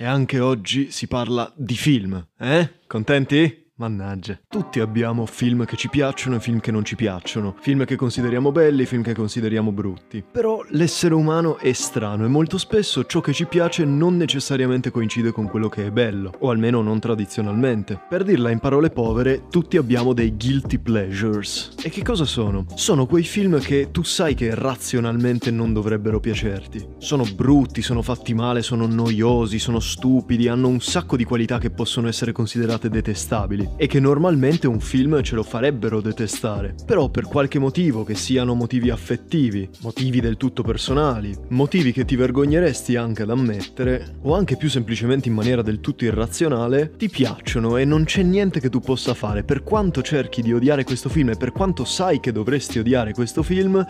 E 0.00 0.04
anche 0.04 0.38
oggi 0.38 0.92
si 0.92 1.08
parla 1.08 1.52
di 1.56 1.74
film, 1.74 2.24
eh? 2.38 2.74
Contenti? 2.86 3.67
Mannaggia, 3.80 4.36
tutti 4.48 4.80
abbiamo 4.80 5.24
film 5.24 5.64
che 5.64 5.76
ci 5.76 5.88
piacciono 5.88 6.34
e 6.34 6.40
film 6.40 6.58
che 6.58 6.72
non 6.72 6.84
ci 6.84 6.96
piacciono, 6.96 7.54
film 7.60 7.84
che 7.84 7.94
consideriamo 7.94 8.50
belli, 8.50 8.86
film 8.86 9.02
che 9.02 9.14
consideriamo 9.14 9.70
brutti. 9.70 10.24
Però 10.28 10.64
l'essere 10.70 11.14
umano 11.14 11.58
è 11.58 11.72
strano 11.72 12.24
e 12.24 12.28
molto 12.28 12.58
spesso 12.58 13.04
ciò 13.04 13.20
che 13.20 13.32
ci 13.32 13.46
piace 13.46 13.84
non 13.84 14.16
necessariamente 14.16 14.90
coincide 14.90 15.30
con 15.30 15.46
quello 15.46 15.68
che 15.68 15.86
è 15.86 15.90
bello, 15.92 16.32
o 16.40 16.50
almeno 16.50 16.82
non 16.82 16.98
tradizionalmente. 16.98 18.00
Per 18.08 18.24
dirla 18.24 18.50
in 18.50 18.58
parole 18.58 18.90
povere, 18.90 19.44
tutti 19.48 19.76
abbiamo 19.76 20.12
dei 20.12 20.34
guilty 20.36 20.78
pleasures. 20.78 21.74
E 21.80 21.88
che 21.88 22.02
cosa 22.02 22.24
sono? 22.24 22.66
Sono 22.74 23.06
quei 23.06 23.22
film 23.22 23.60
che 23.60 23.92
tu 23.92 24.02
sai 24.02 24.34
che 24.34 24.56
razionalmente 24.56 25.52
non 25.52 25.72
dovrebbero 25.72 26.18
piacerti. 26.18 26.84
Sono 26.98 27.22
brutti, 27.32 27.80
sono 27.82 28.02
fatti 28.02 28.34
male, 28.34 28.62
sono 28.62 28.88
noiosi, 28.88 29.60
sono 29.60 29.78
stupidi, 29.78 30.48
hanno 30.48 30.66
un 30.66 30.80
sacco 30.80 31.16
di 31.16 31.22
qualità 31.22 31.58
che 31.58 31.70
possono 31.70 32.08
essere 32.08 32.32
considerate 32.32 32.88
detestabili 32.88 33.66
e 33.76 33.86
che 33.86 34.00
normalmente 34.00 34.66
un 34.66 34.80
film 34.80 35.22
ce 35.22 35.34
lo 35.34 35.42
farebbero 35.42 36.00
detestare. 36.00 36.74
Però 36.84 37.08
per 37.08 37.24
qualche 37.24 37.58
motivo, 37.58 38.04
che 38.04 38.14
siano 38.14 38.54
motivi 38.54 38.90
affettivi, 38.90 39.68
motivi 39.80 40.20
del 40.20 40.36
tutto 40.36 40.62
personali, 40.62 41.36
motivi 41.48 41.92
che 41.92 42.04
ti 42.04 42.16
vergogneresti 42.16 42.96
anche 42.96 43.22
ad 43.22 43.30
ammettere, 43.30 44.16
o 44.22 44.34
anche 44.34 44.56
più 44.56 44.68
semplicemente 44.68 45.28
in 45.28 45.34
maniera 45.34 45.62
del 45.62 45.80
tutto 45.80 46.04
irrazionale, 46.04 46.92
ti 46.96 47.08
piacciono 47.08 47.76
e 47.76 47.84
non 47.84 48.04
c'è 48.04 48.22
niente 48.22 48.60
che 48.60 48.70
tu 48.70 48.80
possa 48.80 49.14
fare. 49.14 49.44
Per 49.44 49.62
quanto 49.62 50.02
cerchi 50.02 50.42
di 50.42 50.52
odiare 50.52 50.84
questo 50.84 51.08
film 51.08 51.30
e 51.30 51.36
per 51.36 51.52
quanto 51.52 51.84
sai 51.84 52.20
che 52.20 52.32
dovresti 52.32 52.78
odiare 52.78 53.12
questo 53.12 53.42
film, 53.42 53.84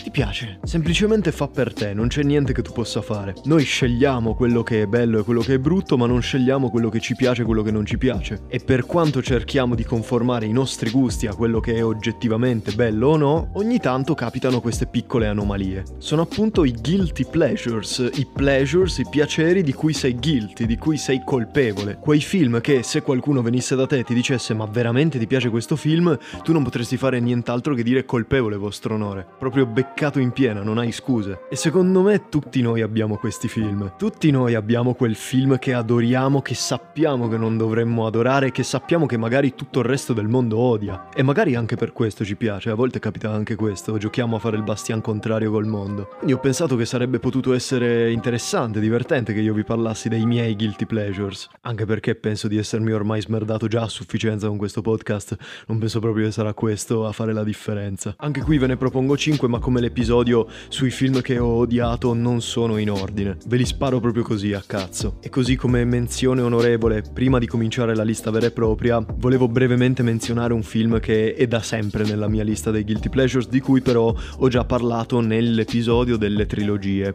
ti 0.00 0.10
piace, 0.10 0.58
semplicemente 0.62 1.32
fa 1.32 1.48
per 1.48 1.72
te, 1.72 1.92
non 1.94 2.08
c'è 2.08 2.22
niente 2.22 2.52
che 2.52 2.62
tu 2.62 2.72
possa 2.72 3.02
fare. 3.02 3.34
Noi 3.44 3.62
scegliamo 3.62 4.34
quello 4.34 4.62
che 4.62 4.82
è 4.82 4.86
bello 4.86 5.18
e 5.18 5.22
quello 5.22 5.40
che 5.40 5.54
è 5.54 5.58
brutto, 5.58 5.96
ma 5.96 6.06
non 6.06 6.22
scegliamo 6.22 6.70
quello 6.70 6.88
che 6.88 7.00
ci 7.00 7.14
piace 7.14 7.42
e 7.42 7.44
quello 7.44 7.62
che 7.62 7.70
non 7.70 7.84
ci 7.84 7.98
piace. 7.98 8.42
E 8.48 8.58
per 8.58 8.86
quanto 8.86 9.22
cerchiamo 9.22 9.74
di 9.74 9.84
conformare 9.84 10.46
i 10.46 10.52
nostri 10.52 10.90
gusti 10.90 11.26
a 11.26 11.34
quello 11.34 11.60
che 11.60 11.74
è 11.74 11.84
oggettivamente 11.84 12.72
bello 12.72 13.08
o 13.08 13.16
no, 13.16 13.50
ogni 13.54 13.78
tanto 13.78 14.14
capitano 14.14 14.60
queste 14.60 14.86
piccole 14.86 15.26
anomalie. 15.26 15.84
Sono 15.98 16.22
appunto 16.22 16.64
i 16.64 16.72
guilty 16.72 17.24
pleasures, 17.24 18.10
i 18.14 18.26
pleasures, 18.32 18.98
i 18.98 19.06
piaceri 19.08 19.62
di 19.62 19.72
cui 19.72 19.92
sei 19.92 20.14
guilty, 20.14 20.66
di 20.66 20.78
cui 20.78 20.96
sei 20.96 21.22
colpevole. 21.24 21.98
Quei 22.00 22.20
film 22.20 22.60
che 22.60 22.82
se 22.82 23.02
qualcuno 23.02 23.42
venisse 23.42 23.76
da 23.76 23.86
te 23.86 23.98
e 23.98 24.04
ti 24.04 24.14
dicesse 24.14 24.54
ma 24.54 24.66
veramente 24.66 25.18
ti 25.18 25.26
piace 25.26 25.50
questo 25.50 25.76
film, 25.76 26.16
tu 26.42 26.52
non 26.52 26.62
potresti 26.62 26.96
fare 26.96 27.20
nient'altro 27.20 27.74
che 27.74 27.82
dire 27.82 28.04
colpevole 28.04 28.56
vostro 28.56 28.94
onore. 28.94 29.26
Proprio 29.38 29.66
be- 29.66 29.81
beccato 29.82 30.20
in 30.20 30.30
piena, 30.30 30.62
non 30.62 30.78
hai 30.78 30.92
scuse. 30.92 31.40
E 31.50 31.56
secondo 31.56 32.02
me 32.02 32.28
tutti 32.28 32.62
noi 32.62 32.82
abbiamo 32.82 33.16
questi 33.16 33.48
film. 33.48 33.94
Tutti 33.98 34.30
noi 34.30 34.54
abbiamo 34.54 34.94
quel 34.94 35.16
film 35.16 35.58
che 35.58 35.74
adoriamo, 35.74 36.40
che 36.40 36.54
sappiamo 36.54 37.28
che 37.28 37.36
non 37.36 37.56
dovremmo 37.56 38.06
adorare, 38.06 38.52
che 38.52 38.62
sappiamo 38.62 39.06
che 39.06 39.16
magari 39.16 39.56
tutto 39.56 39.80
il 39.80 39.86
resto 39.86 40.12
del 40.12 40.28
mondo 40.28 40.56
odia. 40.58 41.08
E 41.12 41.24
magari 41.24 41.56
anche 41.56 41.74
per 41.74 41.92
questo 41.92 42.24
ci 42.24 42.36
piace, 42.36 42.70
a 42.70 42.74
volte 42.74 43.00
capita 43.00 43.32
anche 43.32 43.56
questo, 43.56 43.98
giochiamo 43.98 44.36
a 44.36 44.38
fare 44.38 44.56
il 44.56 44.62
bastian 44.62 45.00
contrario 45.00 45.50
col 45.50 45.66
mondo. 45.66 46.10
Quindi 46.14 46.32
ho 46.32 46.38
pensato 46.38 46.76
che 46.76 46.84
sarebbe 46.84 47.18
potuto 47.18 47.52
essere 47.52 48.12
interessante, 48.12 48.78
divertente 48.78 49.32
che 49.32 49.40
io 49.40 49.52
vi 49.52 49.64
parlassi 49.64 50.08
dei 50.08 50.24
miei 50.24 50.54
guilty 50.54 50.86
pleasures. 50.86 51.48
Anche 51.62 51.86
perché 51.86 52.14
penso 52.14 52.46
di 52.46 52.56
essermi 52.56 52.92
ormai 52.92 53.20
smerdato 53.20 53.66
già 53.66 53.82
a 53.82 53.88
sufficienza 53.88 54.46
con 54.46 54.58
questo 54.58 54.80
podcast, 54.80 55.36
non 55.66 55.78
penso 55.78 55.98
proprio 55.98 56.26
che 56.26 56.30
sarà 56.30 56.54
questo 56.54 57.04
a 57.04 57.10
fare 57.10 57.32
la 57.32 57.42
differenza. 57.42 58.14
Anche 58.18 58.42
qui 58.42 58.58
ve 58.58 58.68
ne 58.68 58.76
propongo 58.76 59.16
5, 59.16 59.48
ma 59.48 59.58
come 59.58 59.71
come 59.72 59.80
l'episodio 59.80 60.46
sui 60.68 60.90
film 60.90 61.22
che 61.22 61.38
ho 61.38 61.56
odiato 61.56 62.12
non 62.12 62.42
sono 62.42 62.76
in 62.76 62.90
ordine. 62.90 63.38
Ve 63.46 63.56
li 63.56 63.64
sparo 63.64 64.00
proprio 64.00 64.22
così 64.22 64.52
a 64.52 64.62
cazzo. 64.66 65.16
E 65.22 65.30
così 65.30 65.56
come 65.56 65.82
menzione 65.86 66.42
onorevole, 66.42 67.02
prima 67.10 67.38
di 67.38 67.46
cominciare 67.46 67.94
la 67.94 68.02
lista 68.02 68.30
vera 68.30 68.44
e 68.44 68.50
propria, 68.50 69.02
volevo 69.16 69.48
brevemente 69.48 70.02
menzionare 70.02 70.52
un 70.52 70.62
film 70.62 71.00
che 71.00 71.32
è 71.32 71.46
da 71.46 71.62
sempre 71.62 72.04
nella 72.04 72.28
mia 72.28 72.44
lista 72.44 72.70
dei 72.70 72.84
Guilty 72.84 73.08
Pleasures, 73.08 73.48
di 73.48 73.60
cui 73.60 73.80
però 73.80 74.14
ho 74.36 74.48
già 74.48 74.66
parlato 74.66 75.20
nell'episodio 75.20 76.18
delle 76.18 76.44
trilogie. 76.44 77.14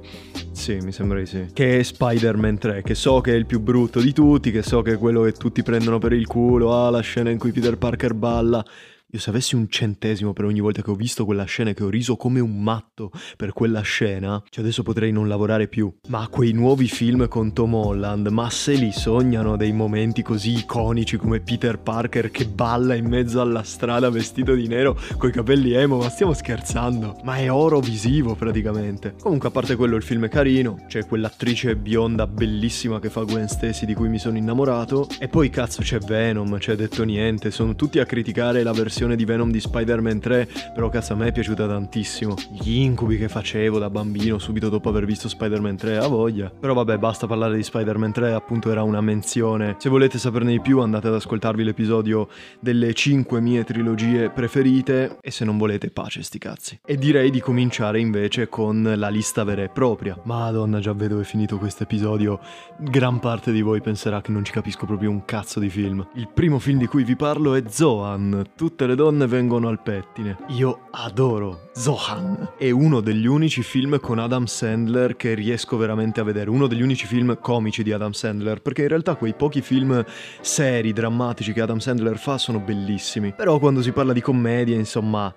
Sì, 0.51 0.79
mi 0.81 0.91
sembra 0.91 1.19
di 1.19 1.27
sì. 1.27 1.45
Che 1.53 1.77
è 1.77 1.83
Spider-Man 1.83 2.57
3, 2.57 2.81
che 2.81 2.95
so 2.95 3.21
che 3.21 3.33
è 3.33 3.35
il 3.35 3.45
più 3.45 3.59
brutto 3.59 3.99
di 3.99 4.13
tutti, 4.13 4.49
che 4.49 4.63
so 4.63 4.81
che 4.81 4.93
è 4.93 4.97
quello 4.97 5.21
che 5.21 5.33
tutti 5.33 5.61
prendono 5.61 5.99
per 5.99 6.13
il 6.13 6.25
culo, 6.25 6.73
ah, 6.73 6.89
la 6.89 7.01
scena 7.01 7.29
in 7.29 7.37
cui 7.37 7.51
Peter 7.51 7.77
Parker 7.77 8.15
balla. 8.15 8.65
Io 9.11 9.19
se 9.19 9.29
avessi 9.29 9.55
un 9.55 9.69
centesimo 9.69 10.33
per 10.33 10.43
ogni 10.43 10.59
volta 10.59 10.81
che 10.81 10.91
ho 10.91 10.93
visto 10.93 11.23
quella 11.23 11.45
scena 11.45 11.69
e 11.69 11.73
che 11.73 11.85
ho 11.85 11.89
riso 11.89 12.17
come 12.17 12.41
un 12.41 12.61
matto 12.61 13.09
per 13.37 13.53
quella 13.53 13.79
scena, 13.79 14.43
cioè 14.49 14.65
adesso 14.65 14.83
potrei 14.83 15.13
non 15.13 15.29
lavorare 15.29 15.69
più. 15.69 15.89
Ma 16.09 16.27
quei 16.27 16.51
nuovi 16.51 16.89
film 16.89 17.29
con 17.29 17.53
Tom 17.53 17.73
Holland, 17.73 18.27
ma 18.27 18.49
se 18.49 18.73
li 18.73 18.91
sognano 18.91 19.55
dei 19.55 19.71
momenti 19.71 20.23
così 20.23 20.57
iconici 20.57 21.15
come 21.15 21.39
Peter 21.39 21.79
Parker 21.79 22.31
che 22.31 22.47
balla 22.47 22.95
in 22.95 23.05
mezzo 23.05 23.39
alla 23.39 23.63
strada 23.63 24.09
vestito 24.09 24.53
di 24.55 24.67
nero 24.67 24.99
coi 25.17 25.31
capelli 25.31 25.71
emo, 25.71 25.99
ma 25.99 26.09
stiamo 26.09 26.33
scherzando? 26.33 27.21
Ma 27.23 27.37
è 27.37 27.49
oro 27.49 27.79
visivo 27.79 28.35
praticamente. 28.35 29.15
Comunque 29.21 29.47
a 29.47 29.51
parte 29.51 29.77
quello 29.77 29.95
il 29.95 30.03
film 30.03 30.25
è 30.25 30.29
carino, 30.29 30.83
c'è 30.85 31.05
quell'attrice 31.05 31.77
bionda 31.77 32.27
bellissima 32.27 32.99
che 32.99 33.09
fa 33.09 33.23
Gwen 33.23 33.47
Stacy 33.47 33.85
di 33.85 33.93
cui 33.93 34.09
mi 34.09 34.19
sono 34.19 34.37
innamorato 34.37 35.07
e 35.17 35.29
poi 35.29 35.49
cazzo 35.49 35.81
c'è 35.81 35.99
Venom, 35.99 36.57
c'è 36.57 36.75
detto 36.75 37.05
niente, 37.05 37.51
sono 37.51 37.73
tutti 37.73 37.99
a 37.99 38.05
criticare 38.05 38.63
la 38.63 38.73
versione 38.73 38.95
versione 38.97 39.15
di 39.15 39.25
Venom 39.25 39.51
di 39.51 39.59
Spider-Man 39.59 40.19
3, 40.19 40.47
però 40.73 40.89
cazzo 40.89 41.13
a 41.13 41.15
me 41.15 41.27
è 41.27 41.31
piaciuta 41.31 41.67
tantissimo. 41.67 42.33
Gli 42.49 42.77
incubi 42.77 43.19
che 43.19 43.29
facevo 43.29 43.77
da 43.77 43.91
bambino 43.91 44.39
subito 44.39 44.69
dopo 44.69 44.89
aver 44.89 45.05
visto 45.05 45.29
Spider-Man 45.29 45.77
3, 45.77 45.97
a 45.97 46.07
voglia. 46.07 46.49
Però 46.49 46.73
vabbè, 46.73 46.97
basta 46.97 47.27
parlare 47.27 47.55
di 47.55 47.61
Spider-Man 47.61 48.11
3, 48.11 48.33
appunto 48.33 48.71
era 48.71 48.81
una 48.81 48.99
menzione. 48.99 49.75
Se 49.77 49.89
volete 49.89 50.17
saperne 50.17 50.53
di 50.53 50.61
più 50.61 50.79
andate 50.79 51.09
ad 51.09 51.13
ascoltarvi 51.13 51.63
l'episodio 51.63 52.27
delle 52.59 52.91
5 52.91 53.39
mie 53.39 53.63
trilogie 53.63 54.31
preferite 54.31 55.19
e 55.21 55.29
se 55.29 55.45
non 55.45 55.59
volete 55.59 55.91
pace 55.91 56.23
sti 56.23 56.39
cazzi. 56.39 56.79
E 56.83 56.97
direi 56.97 57.29
di 57.29 57.39
cominciare 57.39 57.99
invece 57.99 58.49
con 58.49 58.93
la 58.95 59.09
lista 59.09 59.43
vera 59.43 59.61
e 59.61 59.69
propria. 59.69 60.19
Madonna, 60.23 60.79
già 60.79 60.93
vedo 60.93 61.19
è 61.19 61.23
finito 61.23 61.59
questo 61.59 61.83
episodio. 61.83 62.39
Gran 62.79 63.19
parte 63.19 63.51
di 63.51 63.61
voi 63.61 63.79
penserà 63.79 64.21
che 64.21 64.31
non 64.31 64.43
ci 64.43 64.51
capisco 64.51 64.87
proprio 64.87 65.11
un 65.11 65.23
cazzo 65.23 65.59
di 65.59 65.69
film. 65.69 66.03
Il 66.15 66.29
primo 66.33 66.57
film 66.57 66.79
di 66.79 66.87
cui 66.87 67.03
vi 67.03 67.15
parlo 67.15 67.53
è 67.53 67.61
Zohan, 67.67 68.43
tutte 68.55 68.86
le 68.87 68.95
donne 68.95 69.27
vengono 69.27 69.67
al 69.67 69.81
pettine. 69.81 70.37
Io 70.47 70.87
adoro 70.91 71.69
Zohan. 71.73 72.53
È 72.57 72.69
uno 72.71 73.01
degli 73.01 73.27
unici 73.27 73.61
film 73.61 73.99
con 73.99 74.17
Adam 74.17 74.45
Sandler 74.45 75.15
che 75.15 75.33
riesco 75.33 75.77
veramente 75.77 76.19
a 76.19 76.23
vedere, 76.23 76.49
uno 76.49 76.67
degli 76.67 76.81
unici 76.81 77.05
film 77.05 77.37
comici 77.39 77.83
di 77.83 77.91
Adam 77.91 78.13
Sandler, 78.13 78.61
perché 78.61 78.83
in 78.83 78.87
realtà 78.87 79.15
quei 79.15 79.33
pochi 79.35 79.61
film 79.61 80.03
seri, 80.41 80.93
drammatici 80.93 81.53
che 81.53 81.61
Adam 81.61 81.77
Sandler 81.77 82.17
fa 82.17 82.37
sono 82.37 82.59
bellissimi. 82.59 83.33
Però 83.33 83.59
quando 83.59 83.81
si 83.81 83.91
parla 83.91 84.13
di 84.13 84.21
commedia, 84.21 84.75
insomma... 84.75 85.33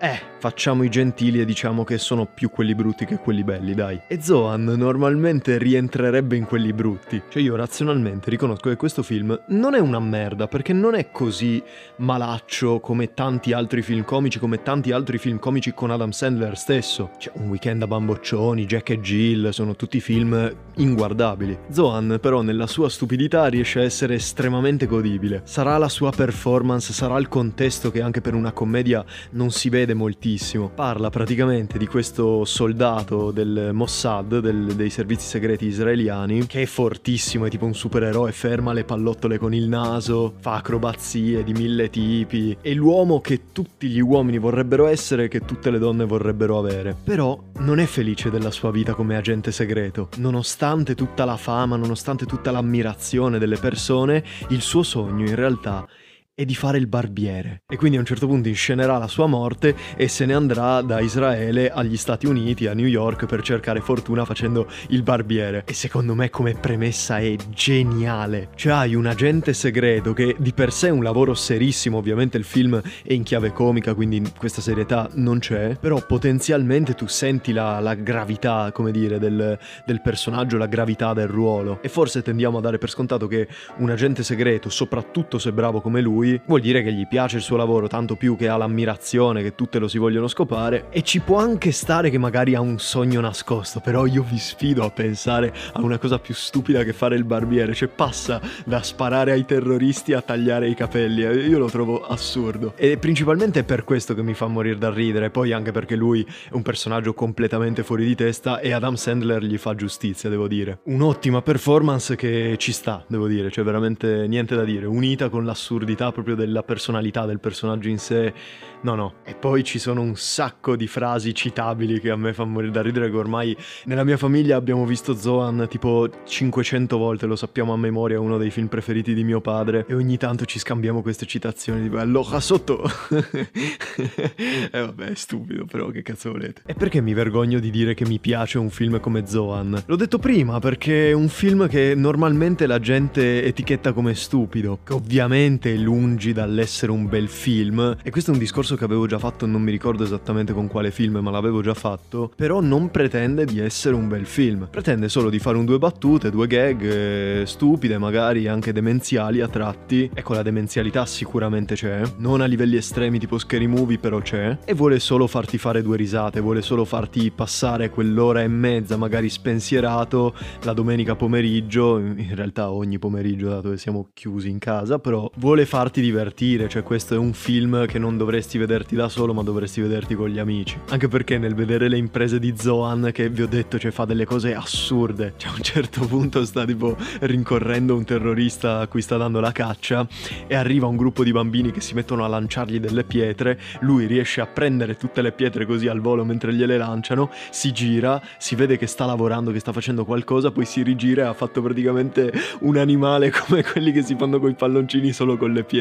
Eh, 0.00 0.20
facciamo 0.38 0.84
i 0.84 0.88
gentili 0.88 1.40
e 1.40 1.44
diciamo 1.44 1.82
che 1.82 1.98
sono 1.98 2.24
più 2.24 2.50
quelli 2.50 2.76
brutti 2.76 3.04
che 3.04 3.16
quelli 3.16 3.42
belli, 3.42 3.74
dai. 3.74 4.00
E 4.06 4.22
Zohan 4.22 4.62
normalmente 4.62 5.58
rientrerebbe 5.58 6.36
in 6.36 6.44
quelli 6.44 6.72
brutti. 6.72 7.20
Cioè 7.28 7.42
io 7.42 7.56
razionalmente 7.56 8.30
riconosco 8.30 8.68
che 8.68 8.76
questo 8.76 9.02
film 9.02 9.36
non 9.48 9.74
è 9.74 9.80
una 9.80 9.98
merda, 9.98 10.46
perché 10.46 10.72
non 10.72 10.94
è 10.94 11.10
così 11.10 11.60
malaccio 11.96 12.78
come 12.78 13.12
tanti 13.12 13.52
altri 13.52 13.82
film 13.82 14.04
comici, 14.04 14.38
come 14.38 14.62
tanti 14.62 14.92
altri 14.92 15.18
film 15.18 15.40
comici 15.40 15.74
con 15.74 15.90
Adam 15.90 16.10
Sandler 16.10 16.56
stesso. 16.56 17.10
Cioè 17.18 17.32
Un 17.36 17.48
weekend 17.48 17.82
a 17.82 17.88
bamboccioni, 17.88 18.66
Jack 18.66 18.90
e 18.90 19.00
Jill, 19.00 19.48
sono 19.48 19.74
tutti 19.74 19.98
film 19.98 20.54
inguardabili. 20.76 21.58
Zohan 21.70 22.18
però 22.20 22.42
nella 22.42 22.68
sua 22.68 22.88
stupidità 22.88 23.46
riesce 23.46 23.80
a 23.80 23.82
essere 23.82 24.14
estremamente 24.14 24.86
godibile. 24.86 25.40
Sarà 25.42 25.76
la 25.76 25.88
sua 25.88 26.12
performance, 26.12 26.92
sarà 26.92 27.18
il 27.18 27.26
contesto 27.26 27.90
che 27.90 28.00
anche 28.00 28.20
per 28.20 28.34
una 28.34 28.52
commedia 28.52 29.04
non 29.30 29.50
si 29.50 29.68
vede 29.68 29.86
vede 29.88 29.94
moltissimo. 29.94 30.70
Parla 30.74 31.08
praticamente 31.08 31.78
di 31.78 31.86
questo 31.86 32.44
soldato 32.44 33.30
del 33.30 33.70
Mossad, 33.72 34.40
del, 34.40 34.74
dei 34.74 34.90
servizi 34.90 35.26
segreti 35.26 35.66
israeliani, 35.66 36.46
che 36.46 36.62
è 36.62 36.66
fortissimo, 36.66 37.46
è 37.46 37.50
tipo 37.50 37.64
un 37.64 37.74
supereroe, 37.74 38.32
ferma 38.32 38.72
le 38.72 38.84
pallottole 38.84 39.38
con 39.38 39.54
il 39.54 39.68
naso, 39.68 40.34
fa 40.38 40.56
acrobazie 40.56 41.42
di 41.42 41.52
mille 41.52 41.88
tipi, 41.88 42.56
è 42.60 42.72
l'uomo 42.72 43.20
che 43.20 43.52
tutti 43.52 43.88
gli 43.88 44.00
uomini 44.00 44.38
vorrebbero 44.38 44.86
essere 44.86 45.24
e 45.24 45.28
che 45.28 45.40
tutte 45.40 45.70
le 45.70 45.78
donne 45.78 46.04
vorrebbero 46.04 46.58
avere. 46.58 46.94
Però 47.02 47.40
non 47.58 47.78
è 47.78 47.86
felice 47.86 48.30
della 48.30 48.50
sua 48.50 48.70
vita 48.70 48.94
come 48.94 49.16
agente 49.16 49.52
segreto. 49.52 50.08
Nonostante 50.16 50.94
tutta 50.94 51.24
la 51.24 51.36
fama, 51.36 51.76
nonostante 51.76 52.26
tutta 52.26 52.50
l'ammirazione 52.50 53.38
delle 53.38 53.56
persone, 53.56 54.22
il 54.48 54.60
suo 54.60 54.82
sogno 54.82 55.26
in 55.26 55.34
realtà 55.34 55.86
è 55.86 56.07
di 56.44 56.54
fare 56.54 56.78
il 56.78 56.86
barbiere. 56.86 57.62
E 57.68 57.76
quindi 57.76 57.96
a 57.96 58.00
un 58.00 58.06
certo 58.06 58.26
punto 58.26 58.48
inscenerà 58.48 58.98
la 58.98 59.08
sua 59.08 59.26
morte 59.26 59.74
e 59.96 60.08
se 60.08 60.26
ne 60.26 60.34
andrà 60.34 60.80
da 60.82 61.00
Israele 61.00 61.70
agli 61.70 61.96
Stati 61.96 62.26
Uniti, 62.26 62.66
a 62.66 62.74
New 62.74 62.86
York, 62.86 63.26
per 63.26 63.42
cercare 63.42 63.80
fortuna 63.80 64.24
facendo 64.24 64.68
il 64.88 65.02
barbiere. 65.02 65.64
E 65.66 65.72
secondo 65.72 66.14
me 66.14 66.30
come 66.30 66.54
premessa 66.54 67.18
è 67.18 67.36
geniale. 67.50 68.50
Cioè 68.54 68.72
hai 68.72 68.94
un 68.94 69.06
agente 69.06 69.52
segreto 69.52 70.12
che 70.12 70.36
di 70.38 70.52
per 70.52 70.72
sé 70.72 70.88
è 70.88 70.90
un 70.90 71.02
lavoro 71.02 71.34
serissimo, 71.34 71.98
ovviamente 71.98 72.36
il 72.36 72.44
film 72.44 72.80
è 73.04 73.12
in 73.12 73.22
chiave 73.22 73.52
comica, 73.52 73.94
quindi 73.94 74.22
questa 74.36 74.60
serietà 74.60 75.08
non 75.14 75.38
c'è, 75.38 75.76
però 75.78 76.04
potenzialmente 76.04 76.94
tu 76.94 77.06
senti 77.06 77.52
la, 77.52 77.80
la 77.80 77.94
gravità, 77.94 78.70
come 78.72 78.90
dire, 78.90 79.18
del, 79.18 79.58
del 79.84 80.00
personaggio, 80.00 80.56
la 80.56 80.66
gravità 80.66 81.12
del 81.12 81.28
ruolo. 81.28 81.80
E 81.82 81.88
forse 81.88 82.22
tendiamo 82.22 82.58
a 82.58 82.60
dare 82.60 82.78
per 82.78 82.90
scontato 82.90 83.26
che 83.26 83.48
un 83.76 83.90
agente 83.90 84.22
segreto, 84.22 84.68
soprattutto 84.68 85.38
se 85.38 85.52
bravo 85.52 85.80
come 85.80 86.00
lui, 86.00 86.27
vuol 86.44 86.60
dire 86.60 86.82
che 86.82 86.92
gli 86.92 87.06
piace 87.06 87.36
il 87.36 87.42
suo 87.42 87.56
lavoro, 87.56 87.86
tanto 87.86 88.16
più 88.16 88.36
che 88.36 88.48
ha 88.48 88.56
l'ammirazione, 88.56 89.42
che 89.42 89.54
tutte 89.54 89.78
lo 89.78 89.88
si 89.88 89.98
vogliono 89.98 90.28
scopare. 90.28 90.86
E 90.90 91.02
ci 91.02 91.20
può 91.20 91.38
anche 91.38 91.72
stare 91.72 92.10
che 92.10 92.18
magari 92.18 92.54
ha 92.54 92.60
un 92.60 92.78
sogno 92.78 93.20
nascosto, 93.20 93.80
però 93.80 94.06
io 94.06 94.24
vi 94.28 94.38
sfido 94.38 94.84
a 94.84 94.90
pensare 94.90 95.52
a 95.72 95.80
una 95.80 95.98
cosa 95.98 96.18
più 96.18 96.34
stupida 96.34 96.84
che 96.84 96.92
fare 96.92 97.16
il 97.16 97.24
barbiere, 97.24 97.74
cioè 97.74 97.88
passa 97.88 98.40
da 98.64 98.82
sparare 98.82 99.32
ai 99.32 99.44
terroristi 99.44 100.12
a 100.12 100.22
tagliare 100.22 100.68
i 100.68 100.74
capelli, 100.74 101.22
eh, 101.22 101.46
io 101.46 101.58
lo 101.58 101.68
trovo 101.68 102.06
assurdo. 102.06 102.72
E 102.76 102.96
principalmente 102.98 103.60
è 103.60 103.64
per 103.64 103.84
questo 103.84 104.14
che 104.14 104.22
mi 104.22 104.34
fa 104.34 104.46
morire 104.46 104.78
da 104.78 104.90
ridere, 104.90 105.30
poi 105.30 105.52
anche 105.52 105.72
perché 105.72 105.96
lui 105.96 106.22
è 106.24 106.54
un 106.54 106.62
personaggio 106.62 107.14
completamente 107.14 107.82
fuori 107.82 108.04
di 108.04 108.14
testa 108.14 108.60
e 108.60 108.72
Adam 108.72 108.94
Sandler 108.94 109.42
gli 109.42 109.58
fa 109.58 109.74
giustizia, 109.74 110.28
devo 110.28 110.48
dire. 110.48 110.80
Un'ottima 110.84 111.42
performance 111.42 112.16
che 112.16 112.56
ci 112.58 112.72
sta, 112.72 113.04
devo 113.06 113.26
dire, 113.26 113.50
cioè 113.50 113.64
veramente 113.64 114.26
niente 114.26 114.54
da 114.54 114.64
dire, 114.64 114.86
unita 114.86 115.28
con 115.28 115.44
l'assurdità 115.44 116.12
proprio 116.18 116.34
della 116.34 116.62
personalità 116.62 117.26
del 117.26 117.38
personaggio 117.38 117.88
in 117.88 117.98
sé. 117.98 118.32
No, 118.80 118.94
no. 118.94 119.14
E 119.24 119.34
poi 119.34 119.64
ci 119.64 119.78
sono 119.78 120.00
un 120.00 120.16
sacco 120.16 120.76
di 120.76 120.86
frasi 120.86 121.34
citabili 121.34 122.00
che 122.00 122.10
a 122.10 122.16
me 122.16 122.32
fanno 122.32 122.50
morire 122.50 122.72
da 122.72 122.82
ridere 122.82 123.10
che 123.10 123.16
ormai 123.16 123.56
nella 123.84 124.04
mia 124.04 124.16
famiglia 124.16 124.56
abbiamo 124.56 124.84
visto 124.84 125.14
Zoan 125.14 125.66
tipo 125.68 126.08
500 126.24 126.96
volte, 126.96 127.26
lo 127.26 127.36
sappiamo 127.36 127.72
a 127.72 127.76
memoria, 127.76 128.20
uno 128.20 128.36
dei 128.36 128.50
film 128.50 128.68
preferiti 128.68 129.14
di 129.14 129.24
mio 129.24 129.40
padre 129.40 129.84
e 129.88 129.94
ogni 129.94 130.16
tanto 130.16 130.44
ci 130.44 130.58
scambiamo 130.58 131.02
queste 131.02 131.26
citazioni 131.26 131.82
tipo 131.82 131.98
allora 131.98 132.40
sotto. 132.40 132.82
e 133.10 134.68
eh 134.70 134.80
vabbè, 134.80 135.06
è 135.06 135.14
stupido 135.14 135.64
però 135.64 135.88
che 135.90 136.02
cazzo 136.02 136.30
volete. 136.32 136.62
E 136.66 136.74
perché 136.74 137.00
mi 137.00 137.14
vergogno 137.14 137.58
di 137.58 137.70
dire 137.70 137.94
che 137.94 138.06
mi 138.06 138.18
piace 138.18 138.58
un 138.58 138.70
film 138.70 139.00
come 139.00 139.26
Zoan? 139.26 139.82
L'ho 139.86 139.96
detto 139.96 140.18
prima 140.18 140.58
perché 140.58 141.10
è 141.10 141.12
un 141.12 141.28
film 141.28 141.68
che 141.68 141.94
normalmente 141.96 142.66
la 142.66 142.78
gente 142.78 143.44
etichetta 143.44 143.92
come 143.92 144.14
stupido, 144.14 144.80
che 144.84 144.92
ovviamente 144.92 145.72
è 145.72 145.76
lungi 146.08 146.32
dall'essere 146.32 146.90
un 146.90 147.06
bel 147.06 147.28
film. 147.28 147.96
E 148.02 148.10
questo 148.10 148.30
è 148.30 148.32
un 148.32 148.40
discorso 148.40 148.76
che 148.76 148.84
avevo 148.84 149.06
già 149.06 149.18
fatto, 149.18 149.44
non 149.44 149.60
mi 149.60 149.70
ricordo 149.70 150.04
esattamente 150.04 150.54
con 150.54 150.66
quale 150.66 150.90
film, 150.90 151.18
ma 151.18 151.30
l'avevo 151.30 151.60
già 151.60 151.74
fatto, 151.74 152.32
però 152.34 152.60
non 152.60 152.90
pretende 152.90 153.44
di 153.44 153.58
essere 153.58 153.94
un 153.94 154.08
bel 154.08 154.24
film, 154.24 154.68
pretende 154.70 155.10
solo 155.10 155.28
di 155.28 155.38
fare 155.38 155.58
un 155.58 155.66
due 155.66 155.78
battute, 155.78 156.30
due 156.30 156.46
gag 156.46 156.82
eh, 156.82 157.42
stupide, 157.44 157.98
magari 157.98 158.48
anche 158.48 158.72
demenziali 158.72 159.42
a 159.42 159.48
tratti. 159.48 160.10
Ecco, 160.12 160.32
la 160.32 160.42
demenzialità 160.42 161.04
sicuramente 161.04 161.74
c'è, 161.74 162.00
non 162.16 162.40
a 162.40 162.46
livelli 162.46 162.76
estremi 162.76 163.18
tipo 163.18 163.38
scary 163.38 163.66
movie, 163.66 163.98
però 163.98 164.20
c'è, 164.20 164.56
e 164.64 164.72
vuole 164.72 164.98
solo 164.98 165.26
farti 165.26 165.58
fare 165.58 165.82
due 165.82 165.96
risate, 165.98 166.40
vuole 166.40 166.62
solo 166.62 166.86
farti 166.86 167.30
passare 167.30 167.90
quell'ora 167.90 168.42
e 168.42 168.48
mezza 168.48 168.96
magari 168.96 169.28
spensierato 169.28 170.34
la 170.62 170.72
domenica 170.72 171.16
pomeriggio, 171.16 171.98
in 171.98 172.34
realtà 172.34 172.70
ogni 172.70 172.98
pomeriggio 172.98 173.48
dato 173.48 173.70
che 173.70 173.76
siamo 173.76 174.08
chiusi 174.14 174.48
in 174.48 174.58
casa, 174.58 174.98
però 174.98 175.30
vuole 175.36 175.66
farti 175.66 175.97
divertire, 176.00 176.68
cioè 176.68 176.82
questo 176.82 177.14
è 177.14 177.18
un 177.18 177.32
film 177.32 177.86
che 177.86 177.98
non 177.98 178.16
dovresti 178.16 178.58
vederti 178.58 178.94
da 178.94 179.08
solo 179.08 179.32
ma 179.34 179.42
dovresti 179.42 179.80
vederti 179.80 180.14
con 180.14 180.28
gli 180.28 180.38
amici. 180.38 180.78
Anche 180.90 181.08
perché 181.08 181.38
nel 181.38 181.54
vedere 181.54 181.88
le 181.88 181.96
imprese 181.96 182.38
di 182.38 182.54
Zoan 182.56 183.10
che 183.12 183.28
vi 183.28 183.42
ho 183.42 183.46
detto 183.46 183.78
cioè 183.78 183.90
fa 183.90 184.04
delle 184.04 184.24
cose 184.24 184.54
assurde, 184.54 185.34
cioè 185.36 185.50
a 185.50 185.54
un 185.54 185.62
certo 185.62 186.06
punto 186.06 186.44
sta 186.44 186.64
tipo 186.64 186.96
rincorrendo 187.20 187.96
un 187.96 188.04
terrorista 188.04 188.80
a 188.80 188.86
cui 188.86 189.02
sta 189.02 189.16
dando 189.16 189.40
la 189.40 189.52
caccia 189.52 190.06
e 190.46 190.54
arriva 190.54 190.86
un 190.86 190.96
gruppo 190.96 191.24
di 191.24 191.32
bambini 191.32 191.70
che 191.70 191.80
si 191.80 191.94
mettono 191.94 192.24
a 192.24 192.28
lanciargli 192.28 192.78
delle 192.78 193.04
pietre, 193.04 193.58
lui 193.80 194.06
riesce 194.06 194.40
a 194.40 194.46
prendere 194.46 194.96
tutte 194.96 195.22
le 195.22 195.32
pietre 195.32 195.66
così 195.66 195.88
al 195.88 196.00
volo 196.00 196.24
mentre 196.24 196.52
gliele 196.54 196.76
lanciano, 196.76 197.30
si 197.50 197.72
gira, 197.72 198.20
si 198.38 198.54
vede 198.54 198.76
che 198.76 198.86
sta 198.86 199.06
lavorando, 199.06 199.52
che 199.52 199.60
sta 199.60 199.72
facendo 199.72 200.04
qualcosa, 200.04 200.50
poi 200.50 200.64
si 200.64 200.82
rigira 200.82 201.24
e 201.24 201.26
ha 201.26 201.34
fatto 201.34 201.62
praticamente 201.62 202.32
un 202.60 202.76
animale 202.76 203.30
come 203.30 203.62
quelli 203.62 203.92
che 203.92 204.02
si 204.02 204.16
fanno 204.16 204.38
con 204.38 204.50
i 204.50 204.54
palloncini 204.54 205.12
solo 205.12 205.36
con 205.36 205.52
le 205.52 205.64
pietre. 205.64 205.77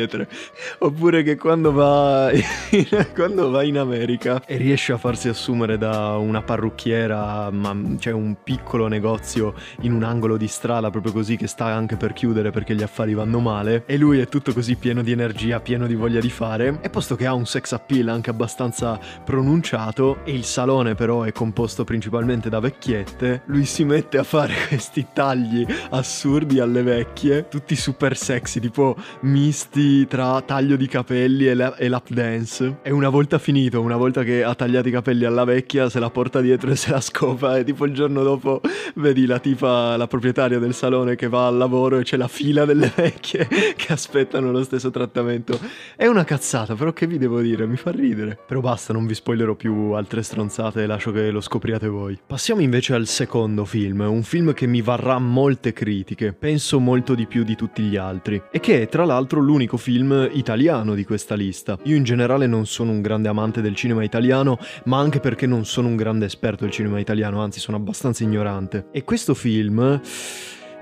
Oppure 0.80 1.24
che 1.24 1.36
quando 1.36 1.72
va 1.72 2.32
in, 2.32 2.44
quando 3.16 3.50
va 3.50 3.64
in 3.64 3.78
America 3.78 4.42
e 4.46 4.58
riesce 4.58 4.94
a 4.94 4.98
farsi 4.98 5.30
assumere 5.30 5.78
da 5.78 6.18
una 6.18 6.42
parrucchiera, 6.42 7.50
ma 7.52 7.76
c'è 7.98 8.12
un 8.12 8.36
piccolo 8.44 8.88
negozio 8.88 9.54
in 9.82 9.94
un 9.94 10.04
angolo 10.04 10.38
di 10.38 10.48
strada 10.48 10.90
proprio 10.90 11.12
così 11.12 11.36
che 11.36 11.48
sta 11.48 11.66
anche 11.66 11.96
per 11.96 12.14
chiudere 12.14 12.52
perché 12.52 12.76
gli 12.76 12.84
affari 12.84 13.14
vanno 13.14 13.40
male 13.40 13.84
e 13.86 13.98
lui 13.98 14.20
è 14.20 14.28
tutto 14.28 14.54
così 14.54 14.76
pieno 14.76 15.02
di 15.02 15.12
energia, 15.12 15.60
pieno 15.60 15.88
di 15.88 15.96
voglia 15.96 16.20
di 16.20 16.30
fare 16.30 16.80
e 16.82 16.90
posto 16.90 17.16
che 17.16 17.26
ha 17.26 17.34
un 17.34 17.46
sex 17.46 17.72
appeal 17.72 18.08
anche 18.08 18.30
abbastanza 18.30 19.00
pronunciato 19.24 20.20
e 20.24 20.34
il 20.34 20.44
salone 20.44 20.96
però 20.96 21.24
è 21.24 21.32
composto 21.32 21.84
principalmente 21.84 22.50
da 22.50 22.60
vecchiette, 22.60 23.44
lui 23.46 23.66
si 23.66 23.84
mette 23.84 24.18
a 24.18 24.24
fare 24.24 24.54
questi 24.68 25.08
tagli 25.14 25.66
assurdi 25.92 26.60
alle 26.60 26.84
vecchie, 26.84 27.48
tutti 27.48 27.76
super 27.76 28.16
sexy, 28.18 28.60
tipo 28.60 28.96
misti 29.22 29.87
tra 30.08 30.42
taglio 30.42 30.76
di 30.76 30.88
capelli 30.88 31.48
e, 31.48 31.54
la- 31.54 31.76
e 31.76 31.88
lap 31.88 32.10
dance. 32.10 32.78
E 32.82 32.92
una 32.92 33.10
volta 33.10 33.38
finito, 33.38 33.82
una 33.82 33.96
volta 33.96 34.24
che 34.24 34.44
ha 34.44 34.56
tagliato 34.56 34.88
i 34.88 34.92
capelli 34.92 35.26
alla 35.26 35.44
vecchia, 35.44 35.90
se 35.90 36.00
la 36.00 36.10
porta 36.10 36.42
dietro 36.42 36.72
e 36.72 36.76
se 36.76 36.92
la 36.92 37.02
scopa 37.02 37.58
e 37.58 37.64
tipo 37.64 37.86
il 37.86 37.94
giorno 37.94 38.24
dopo 38.24 38.62
vedi 38.96 39.26
la 39.26 39.40
tipa, 39.40 39.96
la 39.96 40.08
proprietaria 40.08 40.60
del 40.60 40.74
salone 40.74 41.16
che 41.16 41.28
va 41.28 41.48
al 41.48 41.58
lavoro 41.58 42.00
e 42.00 42.04
c'è 42.04 42.18
la 42.18 42.28
fila 42.28 42.66
delle 42.66 42.92
vecchie 42.94 43.48
che 43.76 43.94
aspettano 43.94 44.52
lo 44.52 44.64
stesso 44.64 44.90
trattamento. 44.90 45.60
È 45.96 46.08
una 46.08 46.24
cazzata, 46.24 46.76
però 46.76 46.92
che 46.92 47.08
vi 47.08 47.18
devo 47.18 47.42
dire, 47.42 47.66
mi 47.66 47.78
fa 47.78 47.92
ridere. 47.92 48.38
Però 48.48 48.60
basta, 48.60 48.94
non 48.94 49.06
vi 49.06 49.14
spoilerò 49.14 49.56
più 49.56 49.92
altre 49.92 50.24
stronzate 50.24 50.86
lascio 50.86 51.12
che 51.12 51.30
lo 51.30 51.42
scopriate 51.42 51.88
voi. 51.88 52.20
Passiamo 52.26 52.62
invece 52.62 52.94
al 52.94 53.08
secondo 53.08 53.66
film, 53.66 54.02
un 54.02 54.24
film 54.24 54.54
che 54.54 54.66
mi 54.68 54.82
varrà 54.82 55.20
molte 55.20 55.74
critiche, 55.74 56.34
penso 56.34 56.80
molto 56.80 57.16
di 57.16 57.26
più 57.28 57.44
di 57.44 57.56
tutti 57.56 57.84
gli 57.84 57.96
altri, 57.96 58.42
e 58.52 58.60
che 58.60 58.82
è 58.82 58.90
tra 58.90 59.06
l'altro 59.06 59.40
l'unico 59.40 59.77
film 59.78 60.30
italiano 60.34 60.94
di 60.96 61.04
questa 61.06 61.36
lista. 61.36 61.78
Io 61.84 61.96
in 61.96 62.04
generale 62.04 62.48
non 62.48 62.66
sono 62.66 62.92
un 62.92 63.02
grande 63.02 63.30
amante 63.30 63.62
del 63.62 63.76
cinema 63.76 64.04
italiano, 64.04 64.58
ma 64.86 65.00
anche 65.00 65.20
perché 65.20 65.48
non 65.48 65.66
sono 65.66 65.88
un 65.88 65.96
grande 65.96 66.26
esperto 66.26 66.64
del 66.64 66.74
cinema 66.74 67.00
italiano, 67.00 67.42
anzi 67.42 67.60
sono 67.60 67.78
abbastanza 67.78 68.24
ignorante. 68.24 68.88
E 68.92 69.04
questo 69.04 69.34
film 69.34 70.02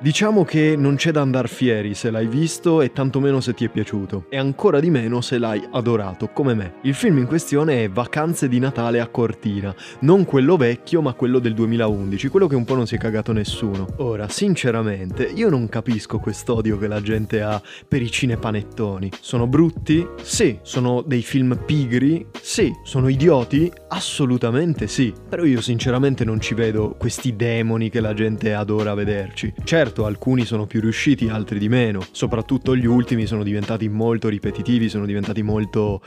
Diciamo 0.01 0.43
che 0.43 0.75
non 0.77 0.95
c'è 0.95 1.11
da 1.11 1.21
andar 1.21 1.47
fieri 1.47 1.93
se 1.93 2.11
l'hai 2.11 2.27
visto 2.27 2.81
e 2.81 2.91
tantomeno 2.91 3.39
se 3.39 3.53
ti 3.53 3.63
è 3.63 3.69
piaciuto, 3.69 4.25
e 4.29 4.37
ancora 4.37 4.81
di 4.81 4.89
meno 4.89 5.21
se 5.21 5.37
l'hai 5.37 5.63
adorato, 5.71 6.27
come 6.27 6.53
me. 6.53 6.73
Il 6.81 6.93
film 6.93 7.17
in 7.17 7.25
questione 7.25 7.85
è 7.85 7.89
Vacanze 7.89 8.49
di 8.49 8.59
Natale 8.59 8.99
a 8.99 9.07
Cortina, 9.07 9.73
non 10.01 10.25
quello 10.25 10.57
vecchio 10.57 11.01
ma 11.01 11.13
quello 11.13 11.39
del 11.39 11.53
2011, 11.53 12.27
quello 12.27 12.47
che 12.47 12.55
un 12.55 12.65
po' 12.65 12.75
non 12.75 12.85
si 12.85 12.95
è 12.95 12.97
cagato 12.97 13.31
nessuno. 13.31 13.87
Ora, 13.97 14.27
sinceramente, 14.27 15.23
io 15.23 15.49
non 15.49 15.69
capisco 15.69 16.19
quest'odio 16.19 16.77
che 16.77 16.87
la 16.87 17.01
gente 17.01 17.41
ha 17.41 17.61
per 17.87 18.01
i 18.01 18.11
cinepanettoni. 18.11 19.11
Sono 19.21 19.47
brutti? 19.47 20.05
Sì. 20.21 20.59
Sono 20.61 21.03
dei 21.05 21.21
film 21.21 21.57
pigri? 21.65 22.27
Sì. 22.41 22.71
Sono 22.83 23.07
idioti? 23.07 23.71
Assolutamente 23.87 24.87
sì. 24.87 25.13
Però 25.29 25.45
io 25.45 25.61
sinceramente 25.61 26.25
non 26.25 26.41
ci 26.41 26.53
vedo 26.53 26.95
questi 26.99 27.35
demoni 27.35 27.89
che 27.89 28.01
la 28.01 28.13
gente 28.13 28.53
adora 28.53 28.93
vederci. 28.93 29.53
Certo, 29.63 29.83
Certo, 29.85 30.07
alcuni 30.07 30.45
sono 30.45 30.65
più 30.65 30.81
riusciti, 30.81 31.29
altri 31.29 31.59
di 31.59 31.69
meno. 31.69 32.03
Soprattutto 32.09 32.75
gli 32.75 32.87
ultimi 32.87 33.27
sono 33.27 33.43
diventati 33.43 33.87
molto 33.87 34.29
ripetitivi, 34.29 34.89
sono 34.89 35.05
diventati 35.05 35.43
molto 35.43 36.01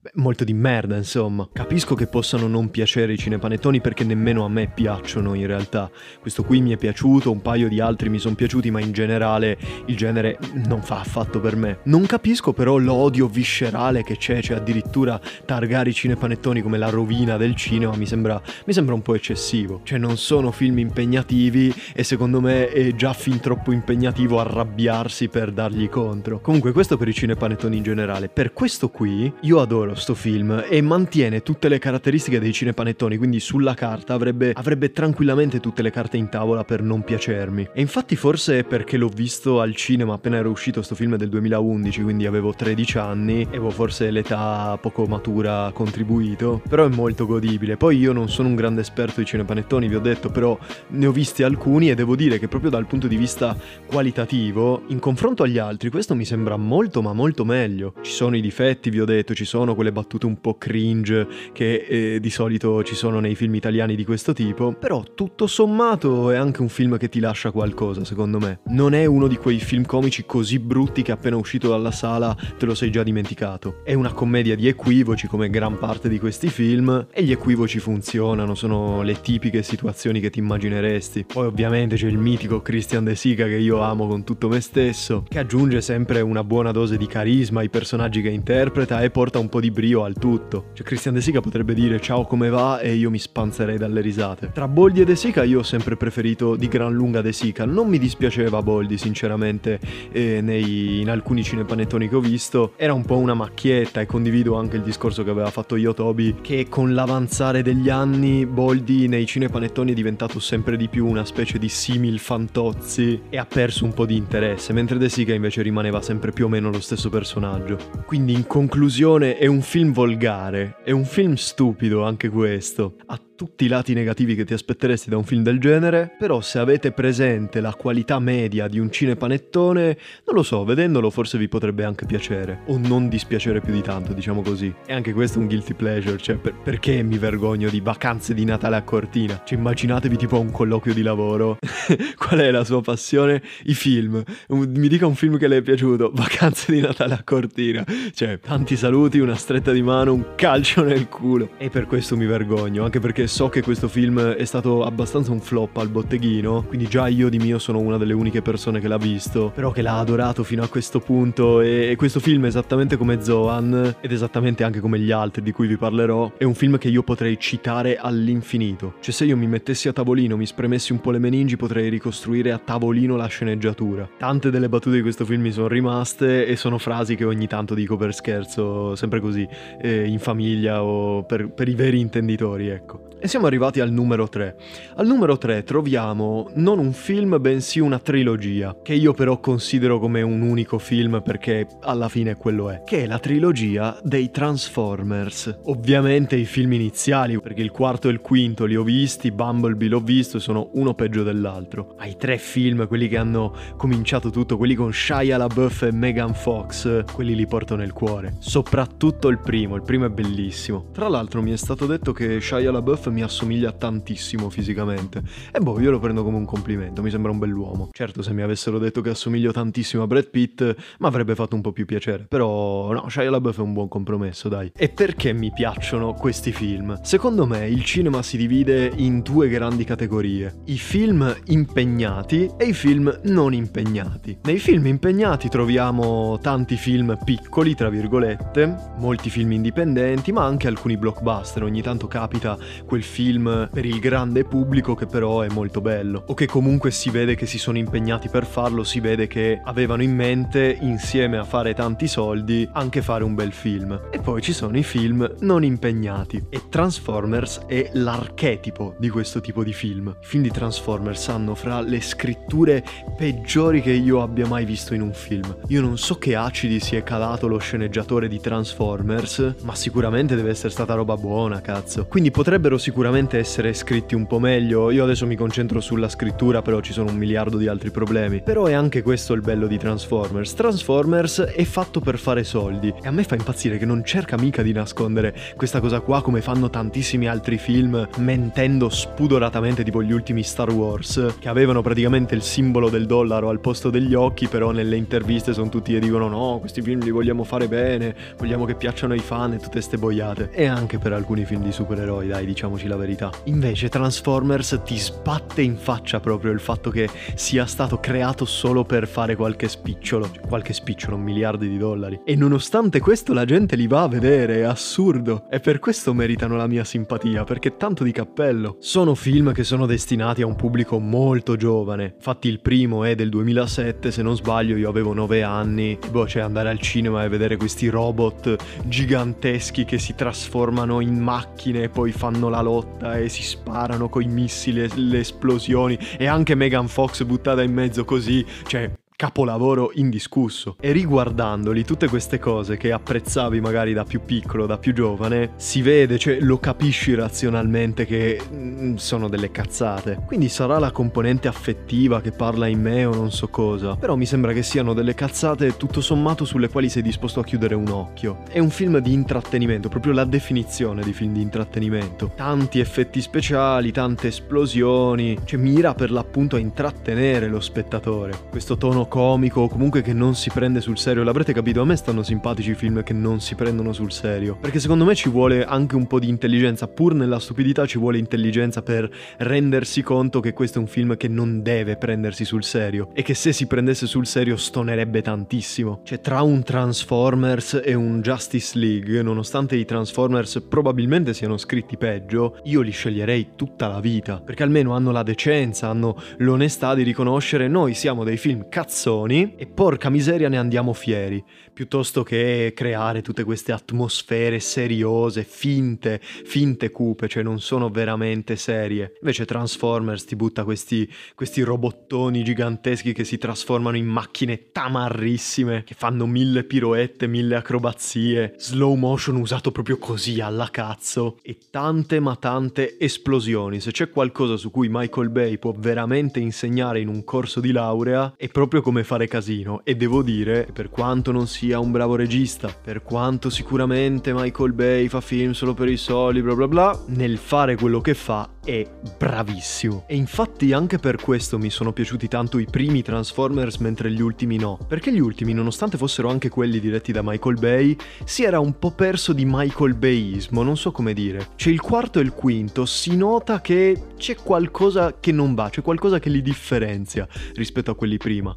Beh, 0.00 0.12
molto 0.14 0.44
di 0.44 0.52
merda, 0.52 0.96
insomma. 0.96 1.48
Capisco 1.52 1.96
che 1.96 2.06
possano 2.06 2.46
non 2.46 2.70
piacere 2.70 3.14
i 3.14 3.18
cinepanettoni 3.18 3.80
perché 3.80 4.04
nemmeno 4.04 4.44
a 4.44 4.48
me 4.48 4.70
piacciono 4.72 5.34
in 5.34 5.48
realtà. 5.48 5.90
Questo 6.20 6.44
qui 6.44 6.60
mi 6.60 6.70
è 6.70 6.76
piaciuto, 6.76 7.32
un 7.32 7.42
paio 7.42 7.68
di 7.68 7.80
altri 7.80 8.08
mi 8.08 8.20
sono 8.20 8.36
piaciuti, 8.36 8.70
ma 8.70 8.78
in 8.78 8.92
generale 8.92 9.58
il 9.86 9.96
genere 9.96 10.38
non 10.66 10.82
fa 10.82 11.00
affatto 11.00 11.40
per 11.40 11.56
me. 11.56 11.80
Non 11.86 12.06
capisco 12.06 12.52
però 12.52 12.76
l'odio 12.76 13.26
viscerale 13.26 14.04
che 14.04 14.16
c'è, 14.16 14.40
cioè 14.40 14.58
addirittura 14.58 15.20
targare 15.44 15.90
i 15.90 15.94
cinepanettoni 15.94 16.62
come 16.62 16.78
la 16.78 16.90
rovina 16.90 17.36
del 17.36 17.56
cinema 17.56 17.96
mi 17.96 18.06
sembra, 18.06 18.40
mi 18.66 18.72
sembra 18.72 18.94
un 18.94 19.02
po' 19.02 19.16
eccessivo. 19.16 19.80
Cioè 19.82 19.98
non 19.98 20.16
sono 20.16 20.52
film 20.52 20.78
impegnativi 20.78 21.74
e 21.92 22.04
secondo 22.04 22.40
me 22.40 22.68
è 22.68 22.94
già 22.94 23.12
fin 23.14 23.40
troppo 23.40 23.72
impegnativo 23.72 24.38
arrabbiarsi 24.38 25.26
per 25.26 25.50
dargli 25.50 25.88
contro. 25.88 26.38
Comunque 26.38 26.70
questo 26.70 26.96
per 26.96 27.08
i 27.08 27.12
cinepanettoni 27.12 27.78
in 27.78 27.82
generale. 27.82 28.28
Per 28.28 28.52
questo 28.52 28.90
qui 28.90 29.32
io 29.40 29.60
adoro 29.60 29.86
sto 29.98 30.14
film 30.14 30.64
e 30.68 30.80
mantiene 30.80 31.42
tutte 31.42 31.68
le 31.68 31.78
caratteristiche 31.78 32.40
dei 32.40 32.52
cinepanettoni, 32.52 33.16
quindi 33.16 33.40
sulla 33.40 33.74
carta 33.74 34.14
avrebbe, 34.14 34.52
avrebbe 34.54 34.92
tranquillamente 34.92 35.60
tutte 35.60 35.82
le 35.82 35.90
carte 35.90 36.16
in 36.16 36.28
tavola 36.28 36.64
per 36.64 36.82
non 36.82 37.02
piacermi. 37.02 37.68
E 37.72 37.80
infatti 37.80 38.16
forse 38.16 38.60
è 38.60 38.64
perché 38.64 38.96
l'ho 38.96 39.08
visto 39.08 39.60
al 39.60 39.74
cinema 39.74 40.14
appena 40.14 40.36
era 40.36 40.48
uscito 40.48 40.82
sto 40.82 40.94
film 40.94 41.16
del 41.16 41.28
2011, 41.28 42.02
quindi 42.02 42.26
avevo 42.26 42.54
13 42.54 42.98
anni, 42.98 43.42
avevo 43.42 43.70
forse 43.70 44.10
l'età 44.10 44.78
poco 44.80 45.06
matura 45.06 45.70
contribuito, 45.72 46.62
però 46.68 46.86
è 46.86 46.88
molto 46.88 47.26
godibile. 47.26 47.76
Poi 47.76 47.98
io 47.98 48.12
non 48.12 48.28
sono 48.28 48.48
un 48.48 48.54
grande 48.54 48.80
esperto 48.80 49.20
di 49.20 49.26
cinepanettoni, 49.26 49.88
vi 49.88 49.96
ho 49.96 50.00
detto, 50.00 50.30
però 50.30 50.58
ne 50.88 51.06
ho 51.06 51.12
visti 51.12 51.42
alcuni 51.42 51.90
e 51.90 51.94
devo 51.94 52.16
dire 52.16 52.38
che 52.38 52.48
proprio 52.48 52.70
dal 52.70 52.86
punto 52.86 53.06
di 53.06 53.16
vista 53.16 53.56
qualitativo, 53.86 54.82
in 54.88 54.98
confronto 54.98 55.42
agli 55.42 55.58
altri, 55.58 55.90
questo 55.90 56.14
mi 56.14 56.24
sembra 56.24 56.56
molto 56.56 57.02
ma 57.02 57.12
molto 57.12 57.44
meglio. 57.44 57.94
Ci 58.02 58.12
sono 58.12 58.36
i 58.36 58.40
difetti, 58.40 58.90
vi 58.90 59.00
ho 59.00 59.04
detto, 59.04 59.34
ci 59.34 59.44
sono 59.44 59.74
quelle 59.78 59.92
battute 59.92 60.26
un 60.26 60.40
po' 60.40 60.58
cringe 60.58 61.28
che 61.52 61.86
eh, 61.88 62.18
di 62.20 62.30
solito 62.30 62.82
ci 62.82 62.96
sono 62.96 63.20
nei 63.20 63.36
film 63.36 63.54
italiani 63.54 63.94
di 63.94 64.04
questo 64.04 64.32
tipo, 64.32 64.72
però 64.72 65.04
tutto 65.14 65.46
sommato 65.46 66.32
è 66.32 66.36
anche 66.36 66.62
un 66.62 66.68
film 66.68 66.98
che 66.98 67.08
ti 67.08 67.20
lascia 67.20 67.52
qualcosa, 67.52 68.04
secondo 68.04 68.40
me. 68.40 68.58
Non 68.70 68.92
è 68.92 69.04
uno 69.04 69.28
di 69.28 69.36
quei 69.36 69.60
film 69.60 69.84
comici 69.84 70.24
così 70.26 70.58
brutti 70.58 71.02
che 71.02 71.12
appena 71.12 71.36
uscito 71.36 71.68
dalla 71.68 71.92
sala 71.92 72.36
te 72.58 72.66
lo 72.66 72.74
sei 72.74 72.90
già 72.90 73.04
dimenticato. 73.04 73.82
È 73.84 73.94
una 73.94 74.12
commedia 74.12 74.56
di 74.56 74.66
equivoci 74.66 75.28
come 75.28 75.48
gran 75.48 75.78
parte 75.78 76.08
di 76.08 76.18
questi 76.18 76.48
film 76.48 77.06
e 77.12 77.22
gli 77.22 77.30
equivoci 77.30 77.78
funzionano, 77.78 78.56
sono 78.56 79.02
le 79.02 79.20
tipiche 79.20 79.62
situazioni 79.62 80.18
che 80.18 80.30
ti 80.30 80.40
immagineresti. 80.40 81.24
Poi 81.32 81.46
ovviamente 81.46 81.94
c'è 81.94 82.08
il 82.08 82.18
mitico 82.18 82.62
Christian 82.62 83.04
De 83.04 83.14
Sica 83.14 83.44
che 83.44 83.58
io 83.58 83.80
amo 83.80 84.08
con 84.08 84.24
tutto 84.24 84.48
me 84.48 84.60
stesso, 84.60 85.24
che 85.28 85.38
aggiunge 85.38 85.80
sempre 85.80 86.20
una 86.20 86.42
buona 86.42 86.72
dose 86.72 86.96
di 86.96 87.06
carisma 87.06 87.60
ai 87.60 87.68
personaggi 87.68 88.22
che 88.22 88.30
interpreta 88.30 89.02
e 89.02 89.10
porta 89.10 89.38
un 89.38 89.48
po' 89.48 89.60
di 89.60 89.66
brio 89.70 90.04
al 90.04 90.14
tutto. 90.14 90.66
Cioè 90.72 90.86
Christian 90.86 91.14
De 91.14 91.20
Sica 91.20 91.40
potrebbe 91.40 91.74
dire 91.74 92.00
ciao 92.00 92.24
come 92.24 92.48
va 92.48 92.80
e 92.80 92.94
io 92.94 93.10
mi 93.10 93.18
spanzerei 93.18 93.78
dalle 93.78 94.00
risate. 94.00 94.50
Tra 94.52 94.68
Boldi 94.68 95.00
e 95.00 95.04
De 95.04 95.16
Sica 95.16 95.44
io 95.44 95.60
ho 95.60 95.62
sempre 95.62 95.96
preferito 95.96 96.56
di 96.56 96.68
gran 96.68 96.92
lunga 96.92 97.20
De 97.20 97.32
Sica, 97.32 97.64
non 97.64 97.88
mi 97.88 97.98
dispiaceva 97.98 98.62
Boldi 98.62 98.98
sinceramente 98.98 99.80
eh, 100.12 100.40
nei, 100.40 101.00
in 101.00 101.10
alcuni 101.10 101.42
cinepanettoni 101.42 102.08
che 102.08 102.16
ho 102.16 102.20
visto, 102.20 102.72
era 102.76 102.92
un 102.92 103.04
po' 103.04 103.16
una 103.16 103.34
macchietta 103.34 104.00
e 104.00 104.06
condivido 104.06 104.56
anche 104.56 104.76
il 104.76 104.82
discorso 104.82 105.24
che 105.24 105.30
aveva 105.30 105.50
fatto 105.50 105.76
io 105.76 105.94
Toby, 105.94 106.36
che 106.40 106.66
con 106.68 106.94
l'avanzare 106.94 107.62
degli 107.62 107.88
anni 107.88 108.46
Boldi 108.46 109.08
nei 109.08 109.26
cinepanettoni 109.26 109.92
è 109.92 109.94
diventato 109.94 110.38
sempre 110.40 110.76
di 110.76 110.88
più 110.88 111.06
una 111.06 111.24
specie 111.24 111.58
di 111.58 111.68
simil 111.68 112.18
fantozzi 112.18 113.22
e 113.28 113.38
ha 113.38 113.46
perso 113.46 113.84
un 113.84 113.94
po' 113.94 114.06
di 114.06 114.16
interesse, 114.16 114.72
mentre 114.72 114.98
De 114.98 115.08
Sica 115.08 115.34
invece 115.34 115.62
rimaneva 115.62 116.00
sempre 116.00 116.32
più 116.32 116.46
o 116.46 116.48
meno 116.48 116.70
lo 116.70 116.80
stesso 116.80 117.08
personaggio. 117.08 117.78
Quindi 118.06 118.32
in 118.32 118.46
conclusione 118.46 119.36
è 119.36 119.46
un 119.46 119.57
film 119.62 119.92
volgare, 119.92 120.76
è 120.84 120.90
un 120.90 121.04
film 121.04 121.34
stupido 121.34 122.04
anche 122.04 122.28
questo, 122.28 122.96
ha 123.06 123.20
tutti 123.38 123.66
i 123.66 123.68
lati 123.68 123.94
negativi 123.94 124.34
che 124.34 124.44
ti 124.44 124.52
aspetteresti 124.52 125.10
da 125.10 125.16
un 125.16 125.22
film 125.22 125.44
del 125.44 125.60
genere, 125.60 126.10
però 126.18 126.40
se 126.40 126.58
avete 126.58 126.90
presente 126.90 127.60
la 127.60 127.72
qualità 127.72 128.18
media 128.18 128.66
di 128.66 128.80
un 128.80 128.90
cinepanettone, 128.90 129.96
non 130.26 130.34
lo 130.34 130.42
so, 130.42 130.64
vedendolo 130.64 131.08
forse 131.08 131.38
vi 131.38 131.46
potrebbe 131.46 131.84
anche 131.84 132.04
piacere, 132.04 132.62
o 132.66 132.78
non 132.78 133.08
dispiacere 133.08 133.60
più 133.60 133.72
di 133.72 133.80
tanto, 133.80 134.12
diciamo 134.12 134.42
così. 134.42 134.74
E 134.84 134.92
anche 134.92 135.12
questo 135.12 135.38
è 135.38 135.42
un 135.42 135.46
guilty 135.46 135.74
pleasure, 135.74 136.16
cioè 136.18 136.34
per- 136.34 136.56
perché 136.64 137.00
mi 137.04 137.16
vergogno 137.16 137.70
di 137.70 137.78
vacanze 137.80 138.34
di 138.34 138.44
Natale 138.44 138.74
a 138.74 138.82
Cortina? 138.82 139.40
Cioè 139.44 139.56
immaginatevi 139.56 140.16
tipo 140.16 140.40
un 140.40 140.50
colloquio 140.50 140.92
di 140.92 141.02
lavoro, 141.02 141.58
qual 142.18 142.40
è 142.40 142.50
la 142.50 142.64
sua 142.64 142.80
passione? 142.82 143.40
I 143.66 143.74
film. 143.74 144.20
Mi 144.48 144.88
dica 144.88 145.06
un 145.06 145.14
film 145.14 145.38
che 145.38 145.46
le 145.46 145.58
è 145.58 145.62
piaciuto, 145.62 146.10
vacanze 146.12 146.72
di 146.72 146.80
Natale 146.80 147.14
a 147.14 147.22
Cortina. 147.22 147.84
Cioè, 148.12 148.40
tanti 148.40 148.74
saluti, 148.76 149.20
una 149.20 149.36
stretta 149.36 149.70
di 149.70 149.82
mano, 149.82 150.12
un 150.12 150.34
calcio 150.34 150.82
nel 150.82 151.08
culo. 151.08 151.50
E 151.56 151.68
per 151.70 151.86
questo 151.86 152.16
mi 152.16 152.26
vergogno, 152.26 152.82
anche 152.82 152.98
perché 152.98 153.26
so 153.28 153.48
che 153.48 153.62
questo 153.62 153.88
film 153.88 154.20
è 154.20 154.44
stato 154.44 154.84
abbastanza 154.84 155.30
un 155.30 155.40
flop 155.40 155.76
al 155.76 155.88
botteghino, 155.88 156.64
quindi 156.64 156.88
già 156.88 157.08
io 157.08 157.28
di 157.28 157.38
mio 157.38 157.58
sono 157.58 157.78
una 157.78 157.98
delle 157.98 158.14
uniche 158.14 158.42
persone 158.42 158.80
che 158.80 158.88
l'ha 158.88 158.96
visto, 158.96 159.52
però 159.54 159.70
che 159.70 159.82
l'ha 159.82 159.98
adorato 159.98 160.42
fino 160.42 160.62
a 160.62 160.68
questo 160.68 160.98
punto 160.98 161.60
e, 161.60 161.94
questo 161.96 162.20
film 162.20 162.46
esattamente 162.46 162.96
come 162.96 163.22
Zoan 163.22 163.96
ed 164.00 164.12
esattamente 164.12 164.64
anche 164.64 164.80
come 164.80 164.98
gli 164.98 165.10
altri 165.10 165.42
di 165.42 165.52
cui 165.52 165.66
vi 165.66 165.76
parlerò, 165.76 166.32
è 166.36 166.44
un 166.44 166.54
film 166.54 166.78
che 166.78 166.88
io 166.88 167.02
potrei 167.02 167.38
citare 167.38 167.96
all'infinito. 167.96 168.94
Cioè 169.00 169.12
se 169.12 169.24
io 169.26 169.36
mi 169.36 169.46
mettessi 169.46 169.88
a 169.88 169.92
tavolino, 169.92 170.36
mi 170.36 170.46
spremessi 170.46 170.92
un 170.92 171.00
po' 171.00 171.10
le 171.10 171.18
meningi, 171.18 171.56
potrei 171.56 171.88
ricostruire 171.90 172.50
a 172.52 172.58
tavolino 172.58 173.16
la 173.16 173.26
sceneggiatura. 173.26 174.08
Tante 174.16 174.50
delle 174.50 174.68
battute 174.68 174.96
di 174.96 175.02
questo 175.02 175.24
film 175.24 175.42
mi 175.42 175.52
sono 175.52 175.68
rimaste 175.68 176.46
e 176.46 176.56
sono 176.56 176.78
frasi 176.78 177.14
che 177.14 177.24
ogni 177.24 177.46
tanto 177.46 177.74
dico 177.74 177.96
per 177.96 178.14
scherzo, 178.14 178.96
sempre 178.96 179.20
così, 179.20 179.46
eh, 179.80 180.06
in 180.06 180.18
famiglia 180.18 180.82
o 180.82 181.24
per, 181.24 181.50
per 181.50 181.68
i 181.68 181.74
veri 181.74 182.00
intenditori, 182.00 182.68
ecco. 182.68 183.08
E 183.20 183.26
siamo 183.26 183.46
arrivati 183.46 183.80
al 183.80 183.90
numero 183.90 184.28
3. 184.28 184.56
Al 184.94 185.06
numero 185.08 185.36
3 185.38 185.64
troviamo 185.64 186.50
non 186.54 186.78
un 186.78 186.92
film, 186.92 187.40
bensì 187.40 187.80
una 187.80 187.98
trilogia, 187.98 188.76
che 188.80 188.94
io 188.94 189.12
però 189.12 189.40
considero 189.40 189.98
come 189.98 190.22
un 190.22 190.40
unico 190.40 190.78
film 190.78 191.20
perché 191.20 191.66
alla 191.80 192.08
fine 192.08 192.36
quello 192.36 192.70
è, 192.70 192.82
che 192.84 193.02
è 193.02 193.06
la 193.06 193.18
trilogia 193.18 193.98
dei 194.04 194.30
Transformers. 194.30 195.58
Ovviamente 195.64 196.36
i 196.36 196.44
film 196.44 196.74
iniziali, 196.74 197.40
perché 197.40 197.60
il 197.60 197.72
quarto 197.72 198.08
e 198.08 198.12
il 198.12 198.20
quinto 198.20 198.66
li 198.66 198.76
ho 198.76 198.84
visti, 198.84 199.32
Bumblebee 199.32 199.88
l'ho 199.88 200.00
visto 200.00 200.36
e 200.36 200.40
sono 200.40 200.70
uno 200.74 200.94
peggio 200.94 201.24
dell'altro. 201.24 201.96
Ma 201.98 202.04
i 202.04 202.16
tre 202.16 202.38
film, 202.38 202.86
quelli 202.86 203.08
che 203.08 203.16
hanno 203.16 203.52
cominciato 203.76 204.30
tutto, 204.30 204.56
quelli 204.56 204.76
con 204.76 204.92
Shia 204.92 205.36
LaBeouf 205.36 205.82
e 205.82 205.92
Megan 205.92 206.34
Fox, 206.34 207.04
quelli 207.12 207.34
li 207.34 207.48
porto 207.48 207.74
nel 207.74 207.92
cuore. 207.92 208.36
Soprattutto 208.38 209.26
il 209.26 209.40
primo, 209.40 209.74
il 209.74 209.82
primo 209.82 210.04
è 210.04 210.08
bellissimo. 210.08 210.90
Tra 210.92 211.08
l'altro 211.08 211.42
mi 211.42 211.50
è 211.50 211.56
stato 211.56 211.84
detto 211.84 212.12
che 212.12 212.40
Shia 212.40 212.70
LaBeouf 212.70 213.06
mi 213.10 213.22
assomiglia 213.22 213.72
tantissimo 213.72 214.50
fisicamente. 214.50 215.22
E 215.52 215.60
boh, 215.60 215.80
io 215.80 215.90
lo 215.90 215.98
prendo 215.98 216.22
come 216.24 216.36
un 216.36 216.44
complimento, 216.44 217.02
mi 217.02 217.10
sembra 217.10 217.30
un 217.30 217.38
bell'uomo. 217.38 217.88
Certo, 217.92 218.22
se 218.22 218.32
mi 218.32 218.42
avessero 218.42 218.78
detto 218.78 219.00
che 219.00 219.10
assomiglio 219.10 219.52
tantissimo 219.52 220.02
a 220.02 220.06
Brad 220.06 220.28
Pitt, 220.30 220.62
mi 220.62 221.06
avrebbe 221.06 221.34
fatto 221.34 221.54
un 221.54 221.60
po' 221.60 221.72
più 221.72 221.84
piacere. 221.84 222.26
Però 222.28 222.92
no, 222.92 223.08
Shia 223.08 223.30
LaBeouf 223.30 223.58
è 223.58 223.62
un 223.62 223.72
buon 223.72 223.88
compromesso, 223.88 224.48
dai. 224.48 224.72
E 224.74 224.88
perché 224.88 225.32
mi 225.32 225.52
piacciono 225.52 226.14
questi 226.14 226.52
film? 226.52 227.00
Secondo 227.02 227.46
me 227.46 227.66
il 227.68 227.84
cinema 227.84 228.22
si 228.22 228.36
divide 228.36 228.92
in 228.96 229.20
due 229.20 229.48
grandi 229.48 229.84
categorie. 229.84 230.60
I 230.66 230.78
film 230.78 231.34
impegnati 231.46 232.50
e 232.56 232.66
i 232.66 232.72
film 232.72 233.20
non 233.24 233.54
impegnati. 233.54 234.38
Nei 234.42 234.58
film 234.58 234.86
impegnati 234.86 235.48
troviamo 235.48 236.38
tanti 236.40 236.76
film 236.76 237.18
piccoli, 237.24 237.74
tra 237.74 237.88
virgolette, 237.88 238.92
molti 238.98 239.30
film 239.30 239.52
indipendenti, 239.52 240.32
ma 240.32 240.44
anche 240.44 240.68
alcuni 240.68 240.96
blockbuster. 240.96 241.62
Ogni 241.62 241.82
tanto 241.82 242.06
capita 242.06 242.56
quel 242.84 242.97
film 243.02 243.68
per 243.72 243.84
il 243.84 243.98
grande 243.98 244.44
pubblico 244.44 244.94
che 244.94 245.06
però 245.06 245.42
è 245.42 245.48
molto 245.48 245.80
bello. 245.80 246.24
O 246.26 246.34
che 246.34 246.46
comunque 246.46 246.90
si 246.90 247.10
vede 247.10 247.34
che 247.34 247.46
si 247.46 247.58
sono 247.58 247.78
impegnati 247.78 248.28
per 248.28 248.44
farlo, 248.44 248.84
si 248.84 249.00
vede 249.00 249.26
che 249.26 249.60
avevano 249.64 250.02
in 250.02 250.14
mente, 250.14 250.76
insieme 250.80 251.38
a 251.38 251.44
fare 251.44 251.74
tanti 251.74 252.06
soldi, 252.06 252.68
anche 252.72 253.02
fare 253.02 253.24
un 253.24 253.34
bel 253.34 253.52
film. 253.52 254.00
E 254.10 254.18
poi 254.20 254.42
ci 254.42 254.52
sono 254.52 254.76
i 254.78 254.82
film 254.82 255.30
non 255.40 255.64
impegnati. 255.64 256.44
E 256.48 256.62
Transformers 256.68 257.62
è 257.66 257.90
l'archetipo 257.94 258.94
di 258.98 259.08
questo 259.08 259.40
tipo 259.40 259.62
di 259.64 259.72
film. 259.72 260.08
I 260.20 260.26
film 260.26 260.42
di 260.42 260.50
Transformers 260.50 261.28
hanno 261.28 261.54
fra 261.54 261.80
le 261.80 262.00
scritture 262.00 262.84
peggiori 263.16 263.80
che 263.80 263.92
io 263.92 264.22
abbia 264.22 264.46
mai 264.46 264.64
visto 264.64 264.94
in 264.94 265.02
un 265.02 265.12
film. 265.12 265.56
Io 265.68 265.80
non 265.80 265.98
so 265.98 266.16
che 266.18 266.34
acidi 266.36 266.80
si 266.80 266.96
è 266.96 267.02
calato 267.02 267.48
lo 267.48 267.58
sceneggiatore 267.58 268.28
di 268.28 268.40
Transformers, 268.40 269.54
ma 269.62 269.74
sicuramente 269.74 270.34
deve 270.34 270.50
essere 270.50 270.70
stata 270.70 270.94
roba 270.94 271.16
buona, 271.16 271.60
cazzo. 271.60 272.06
Quindi 272.06 272.30
potrebbero 272.30 272.78
sicuramente 272.88 273.36
essere 273.36 273.74
scritti 273.74 274.14
un 274.14 274.26
po' 274.26 274.38
meglio. 274.38 274.90
Io 274.90 275.04
adesso 275.04 275.26
mi 275.26 275.36
concentro 275.36 275.78
sulla 275.78 276.08
scrittura, 276.08 276.62
però 276.62 276.80
ci 276.80 276.94
sono 276.94 277.10
un 277.10 277.18
miliardo 277.18 277.58
di 277.58 277.68
altri 277.68 277.90
problemi. 277.90 278.40
Però 278.40 278.64
è 278.64 278.72
anche 278.72 279.02
questo 279.02 279.34
il 279.34 279.42
bello 279.42 279.66
di 279.66 279.76
Transformers. 279.76 280.54
Transformers 280.54 281.40
è 281.40 281.64
fatto 281.64 282.00
per 282.00 282.16
fare 282.16 282.44
soldi. 282.44 282.88
E 283.02 283.06
a 283.06 283.10
me 283.10 283.24
fa 283.24 283.34
impazzire 283.34 283.76
che 283.76 283.84
non 283.84 284.02
cerca 284.06 284.38
mica 284.38 284.62
di 284.62 284.72
nascondere 284.72 285.36
questa 285.54 285.80
cosa 285.80 286.00
qua 286.00 286.22
come 286.22 286.40
fanno 286.40 286.70
tantissimi 286.70 287.28
altri 287.28 287.58
film, 287.58 288.08
mentendo 288.16 288.88
spudoratamente 288.88 289.84
tipo 289.84 290.02
gli 290.02 290.12
ultimi 290.12 290.42
Star 290.42 290.72
Wars, 290.72 291.34
che 291.38 291.50
avevano 291.50 291.82
praticamente 291.82 292.34
il 292.34 292.42
simbolo 292.42 292.88
del 292.88 293.04
dollaro 293.04 293.50
al 293.50 293.60
posto 293.60 293.90
degli 293.90 294.14
occhi, 294.14 294.48
però 294.48 294.70
nelle 294.70 294.96
interviste 294.96 295.52
sono 295.52 295.68
tutti 295.68 295.92
che 295.92 295.98
dicono 295.98 296.26
no, 296.28 296.56
questi 296.58 296.80
film 296.80 297.02
li 297.02 297.10
vogliamo 297.10 297.44
fare 297.44 297.68
bene, 297.68 298.16
vogliamo 298.38 298.64
che 298.64 298.76
piacciono 298.76 299.12
ai 299.12 299.20
fan 299.20 299.52
e 299.52 299.58
tutte 299.58 299.82
ste 299.82 299.98
boiate. 299.98 300.48
E 300.52 300.64
anche 300.64 300.96
per 300.96 301.12
alcuni 301.12 301.44
film 301.44 301.62
di 301.62 301.72
supereroi, 301.72 302.28
dai, 302.28 302.46
diciamo 302.46 302.76
diciamoci 302.78 302.86
la 302.86 302.96
verità. 302.96 303.30
Invece 303.44 303.88
Transformers 303.88 304.80
ti 304.84 304.96
sbatte 304.96 305.60
in 305.62 305.76
faccia 305.76 306.20
proprio 306.20 306.52
il 306.52 306.60
fatto 306.60 306.90
che 306.90 307.08
sia 307.34 307.66
stato 307.66 307.98
creato 307.98 308.44
solo 308.44 308.84
per 308.84 309.08
fare 309.08 309.34
qualche 309.34 309.68
spicciolo, 309.68 310.30
qualche 310.46 310.72
spicciolo, 310.72 311.16
miliardi 311.16 311.68
di 311.68 311.76
dollari. 311.76 312.20
E 312.24 312.36
nonostante 312.36 313.00
questo 313.00 313.32
la 313.32 313.44
gente 313.44 313.76
li 313.76 313.86
va 313.86 314.02
a 314.02 314.08
vedere, 314.08 314.58
è 314.58 314.62
assurdo. 314.62 315.44
E 315.50 315.60
per 315.60 315.80
questo 315.80 316.14
meritano 316.14 316.56
la 316.56 316.66
mia 316.66 316.84
simpatia, 316.84 317.44
perché 317.44 317.76
tanto 317.76 318.04
di 318.04 318.12
cappello. 318.12 318.76
Sono 318.80 319.14
film 319.14 319.52
che 319.52 319.64
sono 319.64 319.86
destinati 319.86 320.42
a 320.42 320.46
un 320.46 320.54
pubblico 320.54 320.98
molto 320.98 321.56
giovane. 321.56 322.14
Infatti 322.16 322.48
il 322.48 322.60
primo 322.60 323.04
è 323.04 323.14
del 323.14 323.28
2007, 323.28 324.10
se 324.10 324.22
non 324.22 324.36
sbaglio 324.36 324.76
io 324.76 324.88
avevo 324.88 325.12
9 325.12 325.42
anni. 325.42 325.98
Boh, 326.10 326.26
cioè 326.26 326.42
andare 326.42 326.68
al 326.70 326.80
cinema 326.80 327.24
e 327.24 327.28
vedere 327.28 327.56
questi 327.56 327.88
robot 327.88 328.56
giganteschi 328.84 329.84
che 329.84 329.98
si 329.98 330.14
trasformano 330.14 331.00
in 331.00 331.18
macchine 331.18 331.84
e 331.84 331.88
poi 331.88 332.12
fanno 332.12 332.48
la 332.48 332.60
lotta 332.68 333.18
e 333.18 333.30
si 333.30 333.42
sparano 333.42 334.10
coi 334.10 334.26
missili, 334.26 334.86
le 335.08 335.20
esplosioni 335.20 335.98
e 336.18 336.26
anche 336.26 336.54
Megan 336.54 336.86
Fox 336.86 337.22
buttata 337.24 337.62
in 337.62 337.72
mezzo 337.72 338.04
così, 338.04 338.44
cioè 338.66 338.90
capolavoro 339.18 339.90
indiscusso. 339.94 340.76
E 340.78 340.92
riguardandoli, 340.92 341.84
tutte 341.84 342.06
queste 342.06 342.38
cose 342.38 342.76
che 342.76 342.92
apprezzavi 342.92 343.60
magari 343.60 343.92
da 343.92 344.04
più 344.04 344.20
piccolo, 344.24 344.64
da 344.64 344.78
più 344.78 344.94
giovane, 344.94 345.54
si 345.56 345.82
vede, 345.82 346.18
cioè 346.18 346.38
lo 346.38 346.60
capisci 346.60 347.16
razionalmente 347.16 348.06
che 348.06 348.40
mm, 348.48 348.94
sono 348.94 349.28
delle 349.28 349.50
cazzate. 349.50 350.22
Quindi 350.24 350.48
sarà 350.48 350.78
la 350.78 350.92
componente 350.92 351.48
affettiva 351.48 352.20
che 352.20 352.30
parla 352.30 352.68
in 352.68 352.80
me 352.80 353.06
o 353.06 353.12
non 353.12 353.32
so 353.32 353.48
cosa. 353.48 353.96
Però 353.96 354.14
mi 354.14 354.24
sembra 354.24 354.52
che 354.52 354.62
siano 354.62 354.94
delle 354.94 355.14
cazzate 355.14 355.76
tutto 355.76 356.00
sommato 356.00 356.44
sulle 356.44 356.68
quali 356.68 356.88
sei 356.88 357.02
disposto 357.02 357.40
a 357.40 357.44
chiudere 357.44 357.74
un 357.74 357.88
occhio. 357.88 358.44
È 358.48 358.60
un 358.60 358.70
film 358.70 358.98
di 358.98 359.12
intrattenimento, 359.12 359.88
proprio 359.88 360.12
la 360.12 360.26
definizione 360.26 361.02
di 361.02 361.12
film 361.12 361.32
di 361.32 361.42
intrattenimento. 361.42 362.30
Tanti 362.36 362.78
effetti 362.78 363.20
speciali, 363.20 363.90
tante 363.90 364.28
esplosioni, 364.28 365.36
cioè 365.42 365.58
mira 365.58 365.92
per 365.94 366.12
l'appunto 366.12 366.54
a 366.54 366.60
intrattenere 366.60 367.48
lo 367.48 367.58
spettatore. 367.58 368.46
Questo 368.48 368.76
tono 368.76 369.06
comico 369.08 369.62
o 369.62 369.68
comunque 369.68 370.02
che 370.02 370.12
non 370.12 370.34
si 370.34 370.50
prende 370.50 370.80
sul 370.80 370.98
serio. 370.98 371.22
L'avrete 371.22 371.52
capito, 371.52 371.80
a 371.80 371.84
me 371.84 371.96
stanno 371.96 372.22
simpatici 372.22 372.72
i 372.72 372.74
film 372.74 373.02
che 373.02 373.12
non 373.12 373.40
si 373.40 373.54
prendono 373.54 373.92
sul 373.92 374.12
serio. 374.12 374.56
Perché 374.60 374.78
secondo 374.78 375.04
me 375.04 375.14
ci 375.14 375.28
vuole 375.28 375.64
anche 375.64 375.96
un 375.96 376.06
po' 376.06 376.18
di 376.18 376.28
intelligenza, 376.28 376.86
pur 376.86 377.14
nella 377.14 377.38
stupidità 377.38 377.86
ci 377.86 377.98
vuole 377.98 378.18
intelligenza 378.18 378.82
per 378.82 379.10
rendersi 379.38 380.02
conto 380.02 380.40
che 380.40 380.52
questo 380.52 380.78
è 380.78 380.80
un 380.82 380.86
film 380.86 381.16
che 381.16 381.28
non 381.28 381.62
deve 381.62 381.96
prendersi 381.96 382.44
sul 382.44 382.62
serio 382.62 383.08
e 383.14 383.22
che 383.22 383.34
se 383.34 383.52
si 383.52 383.66
prendesse 383.66 384.06
sul 384.06 384.26
serio 384.26 384.56
stonerebbe 384.56 385.22
tantissimo. 385.22 386.00
Cioè 386.04 386.20
tra 386.20 386.42
un 386.42 386.62
Transformers 386.62 387.80
e 387.82 387.94
un 387.94 388.20
Justice 388.20 388.78
League, 388.78 389.22
nonostante 389.22 389.76
i 389.76 389.86
Transformers 389.86 390.64
probabilmente 390.68 391.32
siano 391.32 391.56
scritti 391.56 391.96
peggio, 391.96 392.58
io 392.64 392.82
li 392.82 392.90
sceglierei 392.90 393.50
tutta 393.56 393.88
la 393.88 394.00
vita, 394.00 394.40
perché 394.44 394.62
almeno 394.62 394.94
hanno 394.94 395.10
la 395.10 395.22
decenza, 395.22 395.88
hanno 395.88 396.20
l'onestà 396.38 396.94
di 396.94 397.02
riconoscere 397.02 397.68
noi 397.68 397.94
siamo 397.94 398.24
dei 398.24 398.36
film 398.36 398.68
cazzo 398.68 398.96
cazzoni 398.98 399.54
e 399.56 399.66
porca 399.66 400.10
miseria 400.10 400.48
ne 400.48 400.58
andiamo 400.58 400.92
fieri, 400.92 401.42
piuttosto 401.72 402.24
che 402.24 402.72
creare 402.74 403.22
tutte 403.22 403.44
queste 403.44 403.70
atmosfere 403.70 404.58
seriose, 404.58 405.44
finte, 405.44 406.20
finte 406.20 406.90
cupe, 406.90 407.28
cioè 407.28 407.44
non 407.44 407.60
sono 407.60 407.90
veramente 407.90 408.56
serie. 408.56 409.12
Invece 409.20 409.44
Transformers 409.44 410.24
ti 410.24 410.34
butta 410.34 410.64
questi, 410.64 411.08
questi 411.36 411.62
robottoni 411.62 412.42
giganteschi 412.42 413.12
che 413.12 413.22
si 413.22 413.38
trasformano 413.38 413.96
in 413.96 414.06
macchine 414.06 414.72
tamarrissime, 414.72 415.84
che 415.84 415.94
fanno 415.94 416.26
mille 416.26 416.64
piroette, 416.64 417.28
mille 417.28 417.54
acrobazie, 417.54 418.54
slow 418.56 418.96
motion 418.96 419.36
usato 419.36 419.70
proprio 419.70 419.98
così 419.98 420.40
alla 420.40 420.70
cazzo, 420.72 421.38
e 421.42 421.56
tante 421.70 422.18
ma 422.18 422.34
tante 422.34 422.98
esplosioni. 422.98 423.78
Se 423.78 423.92
c'è 423.92 424.10
qualcosa 424.10 424.56
su 424.56 424.72
cui 424.72 424.88
Michael 424.90 425.30
Bay 425.30 425.58
può 425.58 425.72
veramente 425.76 426.40
insegnare 426.40 426.98
in 426.98 427.06
un 427.06 427.22
corso 427.22 427.60
di 427.60 427.70
laurea, 427.70 428.34
è 428.36 428.48
proprio 428.48 428.82
come 428.88 429.04
fare 429.04 429.28
casino 429.28 429.82
e 429.84 429.96
devo 429.96 430.22
dire, 430.22 430.66
per 430.72 430.88
quanto 430.88 431.30
non 431.30 431.46
sia 431.46 431.78
un 431.78 431.90
bravo 431.90 432.16
regista, 432.16 432.68
per 432.68 433.02
quanto 433.02 433.50
sicuramente 433.50 434.32
Michael 434.32 434.72
Bay 434.72 435.08
fa 435.08 435.20
film 435.20 435.52
solo 435.52 435.74
per 435.74 435.90
i 435.90 435.98
soldi, 435.98 436.40
bla 436.40 436.54
bla 436.54 436.68
bla, 436.68 437.02
nel 437.08 437.36
fare 437.36 437.76
quello 437.76 438.00
che 438.00 438.14
fa 438.14 438.48
è 438.64 438.86
bravissimo. 439.18 440.04
E 440.06 440.16
infatti 440.16 440.72
anche 440.72 440.96
per 440.96 441.16
questo 441.16 441.58
mi 441.58 441.68
sono 441.68 441.92
piaciuti 441.92 442.28
tanto 442.28 442.58
i 442.58 442.64
primi 442.64 443.02
Transformers 443.02 443.76
mentre 443.76 444.10
gli 444.10 444.22
ultimi 444.22 444.56
no, 444.56 444.78
perché 444.88 445.12
gli 445.12 445.20
ultimi, 445.20 445.52
nonostante 445.52 445.98
fossero 445.98 446.30
anche 446.30 446.48
quelli 446.48 446.80
diretti 446.80 447.12
da 447.12 447.20
Michael 447.22 447.58
Bay, 447.58 447.94
si 448.24 448.44
era 448.44 448.58
un 448.58 448.78
po' 448.78 448.92
perso 448.92 449.34
di 449.34 449.44
Michael 449.46 449.96
Bayismo, 449.96 450.62
non 450.62 450.78
so 450.78 450.92
come 450.92 451.12
dire. 451.12 451.48
C'è 451.56 451.68
il 451.68 451.82
quarto 451.82 452.20
e 452.20 452.22
il 452.22 452.32
quinto, 452.32 452.86
si 452.86 453.16
nota 453.16 453.60
che 453.60 453.96
c'è 454.16 454.34
qualcosa 454.36 455.16
che 455.20 455.32
non 455.32 455.54
va, 455.54 455.68
c'è 455.68 455.82
qualcosa 455.82 456.18
che 456.18 456.30
li 456.30 456.40
differenzia 456.40 457.28
rispetto 457.54 457.90
a 457.90 457.94
quelli 457.94 458.16
prima. 458.16 458.56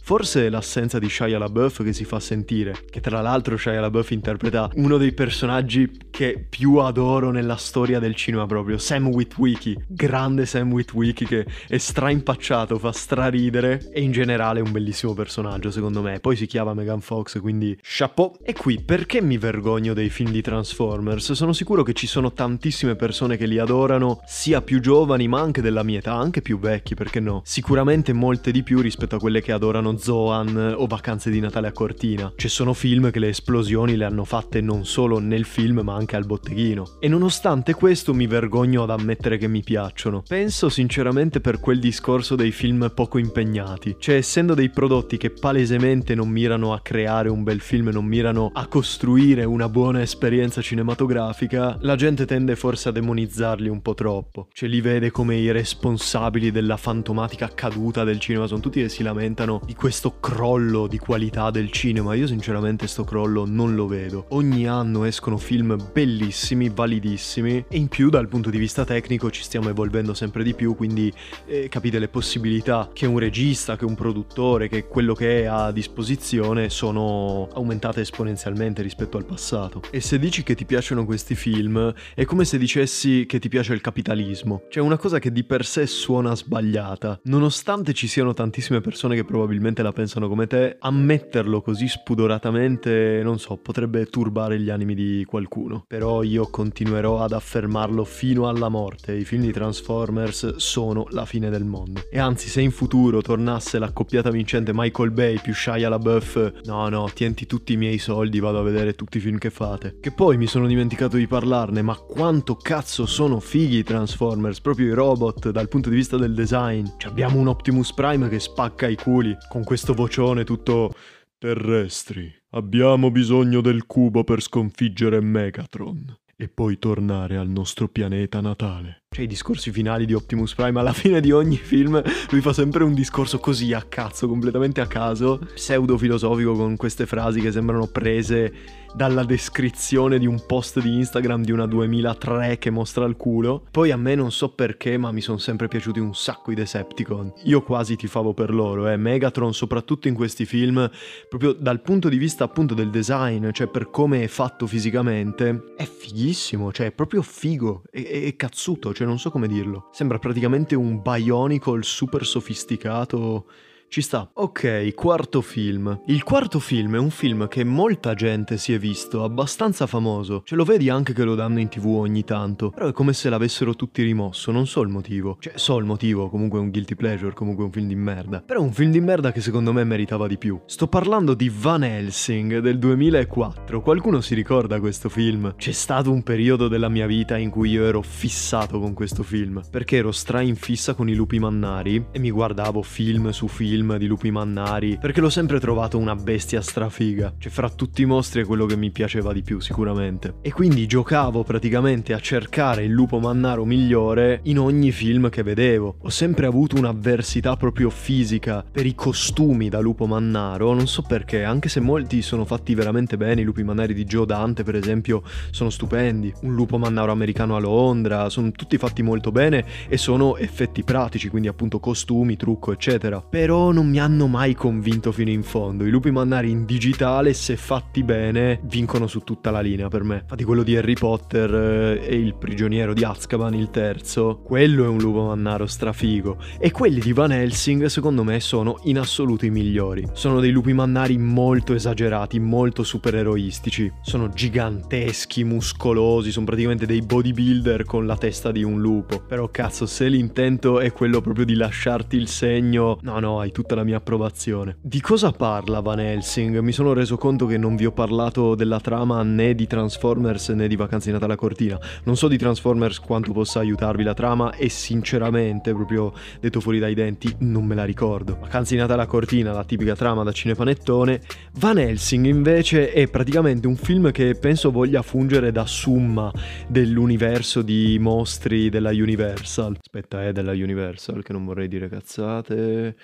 Forse 0.03 0.49
l'assenza 0.49 0.99
di 0.99 1.07
Shia 1.07 1.37
LaBeouf 1.37 1.83
che 1.83 1.93
si 1.93 2.05
fa 2.05 2.19
sentire, 2.19 2.75
che 2.89 2.99
tra 2.99 3.21
l'altro 3.21 3.55
Shia 3.55 3.79
LaBeouf 3.79 4.09
interpreta 4.11 4.69
uno 4.75 4.97
dei 4.97 5.13
personaggi 5.13 5.89
che 6.09 6.43
più 6.49 6.77
adoro 6.77 7.31
nella 7.31 7.55
storia 7.55 7.99
del 7.99 8.15
cinema 8.15 8.45
proprio, 8.47 8.77
Sam 8.77 9.07
Witwicky, 9.07 9.75
grande 9.87 10.45
Sam 10.45 10.71
Witwicky 10.71 11.25
che 11.25 11.45
è 11.67 11.77
straimpacciato, 11.77 12.79
fa 12.79 12.91
straridere 12.91 13.89
e 13.93 14.01
in 14.01 14.11
generale 14.11 14.59
è 14.59 14.63
un 14.63 14.71
bellissimo 14.71 15.13
personaggio 15.13 15.69
secondo 15.69 16.01
me. 16.01 16.19
Poi 16.19 16.35
si 16.35 16.47
chiama 16.47 16.73
Megan 16.73 16.99
Fox, 16.99 17.39
quindi 17.39 17.77
chapeau. 17.81 18.35
E 18.43 18.53
qui 18.53 18.81
perché 18.81 19.21
mi 19.21 19.37
vergogno 19.37 19.93
dei 19.93 20.09
film 20.09 20.31
di 20.31 20.41
Transformers? 20.41 21.31
Sono 21.33 21.53
sicuro 21.53 21.83
che 21.83 21.93
ci 21.93 22.07
sono 22.07 22.33
tantissime 22.33 22.95
persone 22.95 23.37
che 23.37 23.45
li 23.45 23.59
adorano, 23.59 24.21
sia 24.25 24.61
più 24.61 24.81
giovani 24.81 25.27
ma 25.27 25.39
anche 25.39 25.61
della 25.61 25.83
mia 25.83 25.99
età, 25.99 26.13
anche 26.13 26.41
più 26.41 26.59
vecchi, 26.59 26.95
perché 26.95 27.19
no? 27.19 27.41
Sicuramente 27.45 28.13
molte 28.13 28.51
di 28.51 28.63
più 28.63 28.81
rispetto 28.81 29.15
a 29.15 29.19
quelle 29.19 29.41
che 29.41 29.51
adorano 29.51 29.89
Zoan 29.97 30.75
o 30.77 30.87
Vacanze 30.87 31.29
di 31.29 31.39
Natale 31.39 31.67
a 31.67 31.71
Cortina. 31.71 32.31
Ci 32.35 32.47
sono 32.47 32.73
film 32.73 33.11
che 33.11 33.19
le 33.19 33.29
esplosioni 33.29 33.95
le 33.95 34.05
hanno 34.05 34.23
fatte 34.23 34.61
non 34.61 34.85
solo 34.85 35.19
nel 35.19 35.45
film 35.45 35.79
ma 35.83 35.95
anche 35.95 36.15
al 36.15 36.25
botteghino. 36.25 36.97
E 36.99 37.07
nonostante 37.07 37.73
questo 37.73 38.13
mi 38.13 38.27
vergogno 38.27 38.83
ad 38.83 38.89
ammettere 38.89 39.37
che 39.37 39.47
mi 39.47 39.61
piacciono. 39.61 40.23
Penso 40.27 40.69
sinceramente 40.69 41.41
per 41.41 41.59
quel 41.59 41.79
discorso 41.79 42.35
dei 42.35 42.51
film 42.51 42.91
poco 42.93 43.17
impegnati. 43.17 43.95
Cioè 43.99 44.15
essendo 44.15 44.53
dei 44.53 44.69
prodotti 44.69 45.17
che 45.17 45.29
palesemente 45.29 46.15
non 46.15 46.29
mirano 46.29 46.73
a 46.73 46.79
creare 46.81 47.29
un 47.29 47.43
bel 47.43 47.59
film, 47.59 47.89
non 47.89 48.05
mirano 48.05 48.51
a 48.53 48.67
costruire 48.67 49.43
una 49.43 49.69
buona 49.69 50.01
esperienza 50.01 50.61
cinematografica, 50.61 51.77
la 51.81 51.95
gente 51.95 52.25
tende 52.25 52.55
forse 52.55 52.89
a 52.89 52.91
demonizzarli 52.91 53.69
un 53.69 53.81
po' 53.81 53.93
troppo. 53.93 54.47
Cioè 54.53 54.69
li 54.69 54.81
vede 54.81 55.11
come 55.11 55.35
i 55.35 55.51
responsabili 55.51 56.51
della 56.51 56.77
fantomatica 56.77 57.49
caduta 57.53 58.03
del 58.03 58.19
cinema, 58.19 58.47
sono 58.47 58.59
tutti 58.59 58.81
che 58.81 58.89
si 58.89 59.03
lamentano 59.03 59.61
di 59.65 59.75
questo 59.81 60.19
crollo 60.19 60.85
di 60.85 60.99
qualità 60.99 61.49
del 61.49 61.71
cinema. 61.71 62.13
Io 62.13 62.27
sinceramente 62.27 62.85
sto 62.85 63.03
crollo 63.03 63.45
non 63.47 63.73
lo 63.73 63.87
vedo. 63.87 64.25
Ogni 64.29 64.67
anno 64.67 65.05
escono 65.05 65.39
film 65.39 65.75
bellissimi, 65.91 66.69
validissimi 66.69 67.65
e 67.67 67.77
in 67.77 67.87
più 67.87 68.11
dal 68.11 68.27
punto 68.27 68.51
di 68.51 68.59
vista 68.59 68.85
tecnico 68.85 69.31
ci 69.31 69.41
stiamo 69.41 69.69
evolvendo 69.69 70.13
sempre 70.13 70.43
di 70.43 70.53
più, 70.53 70.75
quindi 70.75 71.11
eh, 71.47 71.67
capite 71.67 71.97
le 71.97 72.09
possibilità 72.09 72.91
che 72.93 73.07
un 73.07 73.17
regista, 73.17 73.75
che 73.75 73.85
un 73.85 73.95
produttore, 73.95 74.67
che 74.67 74.85
quello 74.85 75.15
che 75.15 75.41
è 75.41 75.45
a 75.45 75.71
disposizione 75.71 76.69
sono 76.69 77.47
aumentate 77.51 78.01
esponenzialmente 78.01 78.83
rispetto 78.83 79.17
al 79.17 79.25
passato. 79.25 79.81
E 79.89 79.99
se 79.99 80.19
dici 80.19 80.43
che 80.43 80.53
ti 80.53 80.65
piacciono 80.65 81.05
questi 81.05 81.33
film, 81.33 81.91
è 82.13 82.23
come 82.25 82.45
se 82.45 82.59
dicessi 82.59 83.25
che 83.25 83.39
ti 83.39 83.49
piace 83.49 83.73
il 83.73 83.81
capitalismo. 83.81 84.61
Cioè 84.69 84.83
una 84.83 84.97
cosa 84.97 85.17
che 85.17 85.31
di 85.31 85.43
per 85.43 85.65
sé 85.65 85.87
suona 85.87 86.35
sbagliata, 86.35 87.19
nonostante 87.23 87.93
ci 87.93 88.05
siano 88.05 88.35
tantissime 88.35 88.79
persone 88.79 89.15
che 89.15 89.25
probabilmente 89.25 89.69
probabilmente 89.71 89.83
la 89.83 89.91
pensano 89.91 90.27
come 90.27 90.47
te, 90.47 90.77
ammetterlo 90.79 91.61
così 91.61 91.87
spudoratamente, 91.87 93.21
non 93.23 93.39
so, 93.39 93.57
potrebbe 93.57 94.05
turbare 94.05 94.59
gli 94.59 94.69
animi 94.69 94.93
di 94.93 95.25
qualcuno. 95.25 95.85
Però 95.87 96.23
io 96.23 96.47
continuerò 96.49 97.19
ad 97.21 97.31
affermarlo 97.31 98.03
fino 98.03 98.47
alla 98.47 98.69
morte. 98.69 99.13
I 99.13 99.23
film 99.23 99.43
di 99.43 99.51
Transformers 99.51 100.55
sono 100.57 101.07
la 101.11 101.25
fine 101.25 101.49
del 101.49 101.63
mondo. 101.63 102.01
E 102.09 102.19
anzi, 102.19 102.49
se 102.49 102.61
in 102.61 102.71
futuro 102.71 103.21
tornasse 103.21 103.79
l'accoppiata 103.79 104.29
vincente 104.29 104.71
Michael 104.73 105.11
Bay 105.11 105.39
più 105.41 105.53
Shia 105.53 105.89
LaBeouf, 105.89 106.61
no, 106.65 106.87
no, 106.89 107.09
tienti 107.13 107.45
tutti 107.45 107.73
i 107.73 107.77
miei 107.77 107.97
soldi, 107.97 108.39
vado 108.39 108.59
a 108.59 108.63
vedere 108.63 108.93
tutti 108.93 109.17
i 109.17 109.21
film 109.21 109.37
che 109.37 109.49
fate. 109.49 109.97
Che 109.99 110.11
poi 110.11 110.37
mi 110.37 110.47
sono 110.47 110.67
dimenticato 110.67 111.17
di 111.17 111.27
parlarne, 111.27 111.81
ma 111.81 111.95
quanto 111.95 112.55
cazzo 112.55 113.05
sono 113.05 113.39
fighi 113.39 113.77
i 113.77 113.83
Transformers, 113.83 114.61
proprio 114.61 114.87
i 114.87 114.93
robot 114.93 115.51
dal 115.51 115.67
punto 115.67 115.89
di 115.89 115.95
vista 115.95 116.17
del 116.17 116.33
design. 116.33 116.85
Cioè, 116.97 117.11
abbiamo 117.11 117.39
un 117.39 117.47
Optimus 117.47 117.93
Prime 117.93 118.27
che 118.29 118.39
spacca 118.39 118.87
i 118.87 118.95
culi, 118.95 119.35
con 119.49 119.60
questo 119.63 119.93
vocione 119.93 120.43
tutto 120.43 120.93
terrestri. 121.37 122.31
Abbiamo 122.51 123.11
bisogno 123.11 123.61
del 123.61 123.85
cubo 123.85 124.23
per 124.23 124.41
sconfiggere 124.41 125.19
Megatron 125.21 126.17
e 126.41 126.47
poi 126.47 126.79
tornare 126.79 127.37
al 127.37 127.47
nostro 127.47 127.87
pianeta 127.87 128.41
natale. 128.41 129.03
Cioè 129.09 129.25
i 129.25 129.27
discorsi 129.27 129.71
finali 129.71 130.05
di 130.07 130.13
Optimus 130.13 130.55
Prime 130.55 130.79
alla 130.79 130.93
fine 130.93 131.21
di 131.21 131.31
ogni 131.31 131.57
film 131.57 132.01
lui 132.31 132.41
fa 132.41 132.51
sempre 132.51 132.83
un 132.83 132.95
discorso 132.95 133.37
così 133.37 133.73
a 133.73 133.83
cazzo, 133.83 134.27
completamente 134.27 134.81
a 134.81 134.87
caso, 134.87 135.39
pseudo 135.53 135.97
filosofico 135.99 136.53
con 136.53 136.75
queste 136.77 137.05
frasi 137.05 137.41
che 137.41 137.51
sembrano 137.51 137.85
prese 137.87 138.51
dalla 138.93 139.23
descrizione 139.23 140.19
di 140.19 140.25
un 140.25 140.45
post 140.45 140.79
di 140.79 140.95
Instagram 140.95 141.43
di 141.43 141.51
una 141.51 141.65
2003 141.65 142.57
che 142.57 142.69
mostra 142.69 143.05
il 143.05 143.15
culo. 143.15 143.65
Poi 143.71 143.91
a 143.91 143.97
me 143.97 144.15
non 144.15 144.31
so 144.31 144.49
perché, 144.53 144.97
ma 144.97 145.11
mi 145.11 145.21
sono 145.21 145.37
sempre 145.37 145.67
piaciuti 145.67 145.99
un 145.99 146.13
sacco 146.13 146.51
i 146.51 146.55
Decepticon. 146.55 147.33
Io 147.43 147.63
quasi 147.63 147.95
tifavo 147.95 148.33
per 148.33 148.53
loro, 148.53 148.87
eh. 148.87 148.97
Megatron, 148.97 149.53
soprattutto 149.53 150.07
in 150.07 150.13
questi 150.13 150.45
film, 150.45 150.89
proprio 151.29 151.53
dal 151.53 151.81
punto 151.81 152.09
di 152.09 152.17
vista 152.17 152.43
appunto 152.43 152.73
del 152.73 152.89
design, 152.89 153.49
cioè 153.51 153.67
per 153.67 153.89
come 153.89 154.23
è 154.23 154.27
fatto 154.27 154.67
fisicamente, 154.67 155.73
è 155.75 155.85
fighissimo, 155.85 156.71
cioè 156.71 156.87
è 156.87 156.91
proprio 156.91 157.21
figo, 157.21 157.83
è 157.89 158.35
cazzuto, 158.35 158.93
cioè 158.93 159.07
non 159.07 159.19
so 159.19 159.31
come 159.31 159.47
dirlo. 159.47 159.89
Sembra 159.91 160.19
praticamente 160.19 160.75
un 160.75 161.01
Bionicle 161.01 161.83
super 161.83 162.25
sofisticato 162.25 163.45
ci 163.91 163.99
sta. 163.99 164.31
Ok, 164.35 164.93
quarto 164.93 165.41
film. 165.41 166.03
Il 166.05 166.23
quarto 166.23 166.59
film 166.59 166.95
è 166.95 166.97
un 166.97 167.09
film 167.09 167.49
che 167.49 167.65
molta 167.65 168.13
gente 168.13 168.55
si 168.55 168.71
è 168.71 168.79
visto, 168.79 169.25
abbastanza 169.25 169.85
famoso. 169.85 170.43
Ce 170.45 170.55
lo 170.55 170.63
vedi 170.63 170.87
anche 170.87 171.11
che 171.11 171.25
lo 171.25 171.35
danno 171.35 171.59
in 171.59 171.67
tv 171.67 171.87
ogni 171.87 172.23
tanto. 172.23 172.69
Però 172.69 172.87
è 172.87 172.93
come 172.93 173.11
se 173.11 173.27
l'avessero 173.27 173.75
tutti 173.75 174.01
rimosso, 174.01 174.49
non 174.53 174.65
so 174.65 174.79
il 174.79 174.87
motivo. 174.87 175.35
Cioè, 175.41 175.57
so 175.57 175.77
il 175.77 175.83
motivo, 175.83 176.29
comunque 176.29 176.59
è 176.59 176.61
un 176.61 176.69
guilty 176.69 176.95
pleasure, 176.95 177.33
comunque 177.33 177.63
è 177.63 177.67
un 177.67 177.73
film 177.73 177.87
di 177.89 177.95
merda. 177.95 178.39
Però 178.39 178.61
è 178.61 178.63
un 178.63 178.71
film 178.71 178.91
di 178.91 179.01
merda 179.01 179.33
che 179.33 179.41
secondo 179.41 179.73
me 179.73 179.83
meritava 179.83 180.25
di 180.25 180.37
più. 180.37 180.57
Sto 180.67 180.87
parlando 180.87 181.33
di 181.33 181.51
Van 181.53 181.83
Helsing 181.83 182.59
del 182.59 182.79
2004. 182.79 183.81
Qualcuno 183.81 184.21
si 184.21 184.35
ricorda 184.35 184.79
questo 184.79 185.09
film? 185.09 185.53
C'è 185.57 185.73
stato 185.73 186.13
un 186.13 186.23
periodo 186.23 186.69
della 186.69 186.87
mia 186.87 187.07
vita 187.07 187.35
in 187.35 187.49
cui 187.49 187.71
io 187.71 187.83
ero 187.83 188.01
fissato 188.01 188.79
con 188.79 188.93
questo 188.93 189.23
film. 189.23 189.61
Perché 189.69 189.97
ero 189.97 190.13
stra 190.13 190.39
in 190.39 190.55
fissa 190.55 190.93
con 190.93 191.09
i 191.09 191.13
lupi 191.13 191.39
mannari 191.39 192.05
e 192.09 192.19
mi 192.19 192.31
guardavo 192.31 192.81
film 192.83 193.31
su 193.31 193.49
film 193.49 193.79
film 193.81 193.97
di 193.97 194.05
lupi 194.05 194.29
mannari, 194.29 194.97
perché 194.99 195.21
l'ho 195.21 195.29
sempre 195.29 195.59
trovato 195.59 195.97
una 195.97 196.15
bestia 196.15 196.61
strafiga. 196.61 197.33
Cioè, 197.37 197.51
fra 197.51 197.67
tutti 197.67 198.03
i 198.03 198.05
mostri 198.05 198.43
è 198.43 198.45
quello 198.45 198.67
che 198.67 198.77
mi 198.77 198.91
piaceva 198.91 199.33
di 199.33 199.41
più, 199.41 199.59
sicuramente. 199.59 200.35
E 200.41 200.51
quindi 200.51 200.85
giocavo 200.85 201.43
praticamente 201.43 202.13
a 202.13 202.19
cercare 202.19 202.83
il 202.83 202.91
lupo 202.91 203.19
mannaro 203.19 203.65
migliore 203.65 204.41
in 204.43 204.59
ogni 204.59 204.91
film 204.91 205.29
che 205.29 205.41
vedevo. 205.41 205.95
Ho 205.99 206.09
sempre 206.09 206.45
avuto 206.45 206.77
un'avversità 206.77 207.55
proprio 207.55 207.89
fisica 207.89 208.63
per 208.69 208.85
i 208.85 208.93
costumi 208.93 209.67
da 209.67 209.79
lupo 209.79 210.05
mannaro, 210.05 210.73
non 210.73 210.85
so 210.85 211.01
perché, 211.01 211.43
anche 211.43 211.67
se 211.67 211.79
molti 211.79 212.21
sono 212.21 212.45
fatti 212.45 212.75
veramente 212.75 213.17
bene, 213.17 213.41
i 213.41 213.45
lupi 213.45 213.63
mannari 213.63 213.95
di 213.95 214.03
Joe 214.03 214.27
Dante, 214.27 214.61
per 214.61 214.75
esempio, 214.75 215.23
sono 215.49 215.71
stupendi. 215.71 216.31
Un 216.41 216.53
lupo 216.53 216.77
mannaro 216.77 217.11
americano 217.11 217.55
a 217.55 217.59
Londra, 217.59 218.29
sono 218.29 218.51
tutti 218.51 218.77
fatti 218.77 219.01
molto 219.01 219.31
bene 219.31 219.65
e 219.87 219.97
sono 219.97 220.37
effetti 220.37 220.83
pratici, 220.83 221.29
quindi 221.29 221.47
appunto 221.47 221.79
costumi, 221.79 222.37
trucco, 222.37 222.71
eccetera. 222.71 223.21
Però 223.21 223.70
non 223.71 223.87
mi 223.87 223.99
hanno 223.99 224.27
mai 224.27 224.53
convinto 224.53 225.11
fino 225.11 225.29
in 225.29 225.43
fondo. 225.43 225.85
I 225.85 225.89
lupi 225.89 226.11
mannari 226.11 226.49
in 226.49 226.65
digitale, 226.65 227.33
se 227.33 227.55
fatti 227.55 228.03
bene, 228.03 228.59
vincono 228.63 229.07
su 229.07 229.21
tutta 229.21 229.51
la 229.51 229.61
linea 229.61 229.87
per 229.87 230.03
me. 230.03 230.19
Infatti 230.21 230.43
quello 230.43 230.63
di 230.63 230.75
Harry 230.75 230.93
Potter 230.93 231.53
eh, 231.53 232.05
e 232.05 232.15
il 232.15 232.35
prigioniero 232.35 232.93
di 232.93 233.03
Azkaban, 233.03 233.53
il 233.53 233.69
terzo, 233.69 234.41
quello 234.43 234.83
è 234.83 234.87
un 234.87 234.97
lupo 234.97 235.25
mannaro 235.25 235.65
strafigo. 235.65 236.37
E 236.59 236.71
quelli 236.71 236.99
di 236.99 237.13
Van 237.13 237.31
Helsing, 237.31 237.85
secondo 237.85 238.23
me, 238.23 238.39
sono 238.39 238.79
in 238.83 238.99
assoluto 238.99 239.45
i 239.45 239.49
migliori. 239.49 240.05
Sono 240.13 240.39
dei 240.39 240.51
lupi 240.51 240.73
mannari 240.73 241.17
molto 241.17 241.73
esagerati, 241.73 242.39
molto 242.39 242.83
supereroistici. 242.83 243.91
Sono 244.01 244.29
giganteschi, 244.29 245.43
muscolosi, 245.43 246.31
sono 246.31 246.45
praticamente 246.45 246.85
dei 246.85 247.01
bodybuilder 247.01 247.85
con 247.85 248.05
la 248.05 248.17
testa 248.17 248.51
di 248.51 248.63
un 248.63 248.81
lupo. 248.81 249.21
Però 249.25 249.49
cazzo, 249.49 249.85
se 249.85 250.07
l'intento 250.07 250.79
è 250.79 250.91
quello 250.91 251.21
proprio 251.21 251.45
di 251.45 251.55
lasciarti 251.55 252.15
il 252.15 252.27
segno, 252.27 252.97
no 253.01 253.19
no, 253.19 253.39
hai 253.39 253.51
tutta 253.61 253.75
la 253.75 253.83
mia 253.83 253.97
approvazione. 253.97 254.77
Di 254.81 254.99
cosa 255.01 255.31
parla 255.31 255.81
Van 255.81 255.99
Helsing? 255.99 256.57
Mi 256.59 256.71
sono 256.71 256.93
reso 256.93 257.15
conto 257.17 257.45
che 257.45 257.57
non 257.57 257.75
vi 257.75 257.85
ho 257.85 257.91
parlato 257.91 258.55
della 258.55 258.79
trama 258.79 259.21
né 259.21 259.53
di 259.53 259.67
Transformers 259.67 260.49
né 260.49 260.67
di 260.67 260.75
Vacanze 260.75 261.07
di 261.07 261.13
Natale 261.13 261.33
a 261.33 261.35
Cortina. 261.35 261.79
Non 262.05 262.17
so 262.17 262.27
di 262.27 262.37
Transformers 262.37 262.99
quanto 262.99 263.31
possa 263.31 263.59
aiutarvi 263.59 264.03
la 264.03 264.15
trama 264.15 264.55
e 264.55 264.67
sinceramente, 264.69 265.73
proprio 265.73 266.11
detto 266.39 266.59
fuori 266.59 266.79
dai 266.79 266.95
denti, 266.95 267.33
non 267.39 267.65
me 267.65 267.75
la 267.75 267.85
ricordo. 267.85 268.37
Vacanze 268.41 268.73
di 268.73 268.81
Natale 268.81 269.03
a 269.03 269.05
Cortina, 269.05 269.51
la 269.51 269.63
tipica 269.63 269.95
trama 269.95 270.23
da 270.23 270.31
cinepanettone. 270.31 271.21
Van 271.59 271.77
Helsing 271.77 272.25
invece 272.25 272.91
è 272.91 273.07
praticamente 273.07 273.67
un 273.67 273.75
film 273.75 274.11
che 274.11 274.33
penso 274.33 274.71
voglia 274.71 275.03
fungere 275.03 275.51
da 275.51 275.67
summa 275.67 276.31
dell'universo 276.67 277.61
di 277.61 277.97
mostri 277.99 278.69
della 278.69 278.89
Universal. 278.89 279.77
Aspetta, 279.79 280.25
è 280.25 280.31
della 280.31 280.53
Universal 280.53 281.21
che 281.21 281.31
non 281.31 281.45
vorrei 281.45 281.67
dire 281.67 281.87
cazzate. 281.87 282.95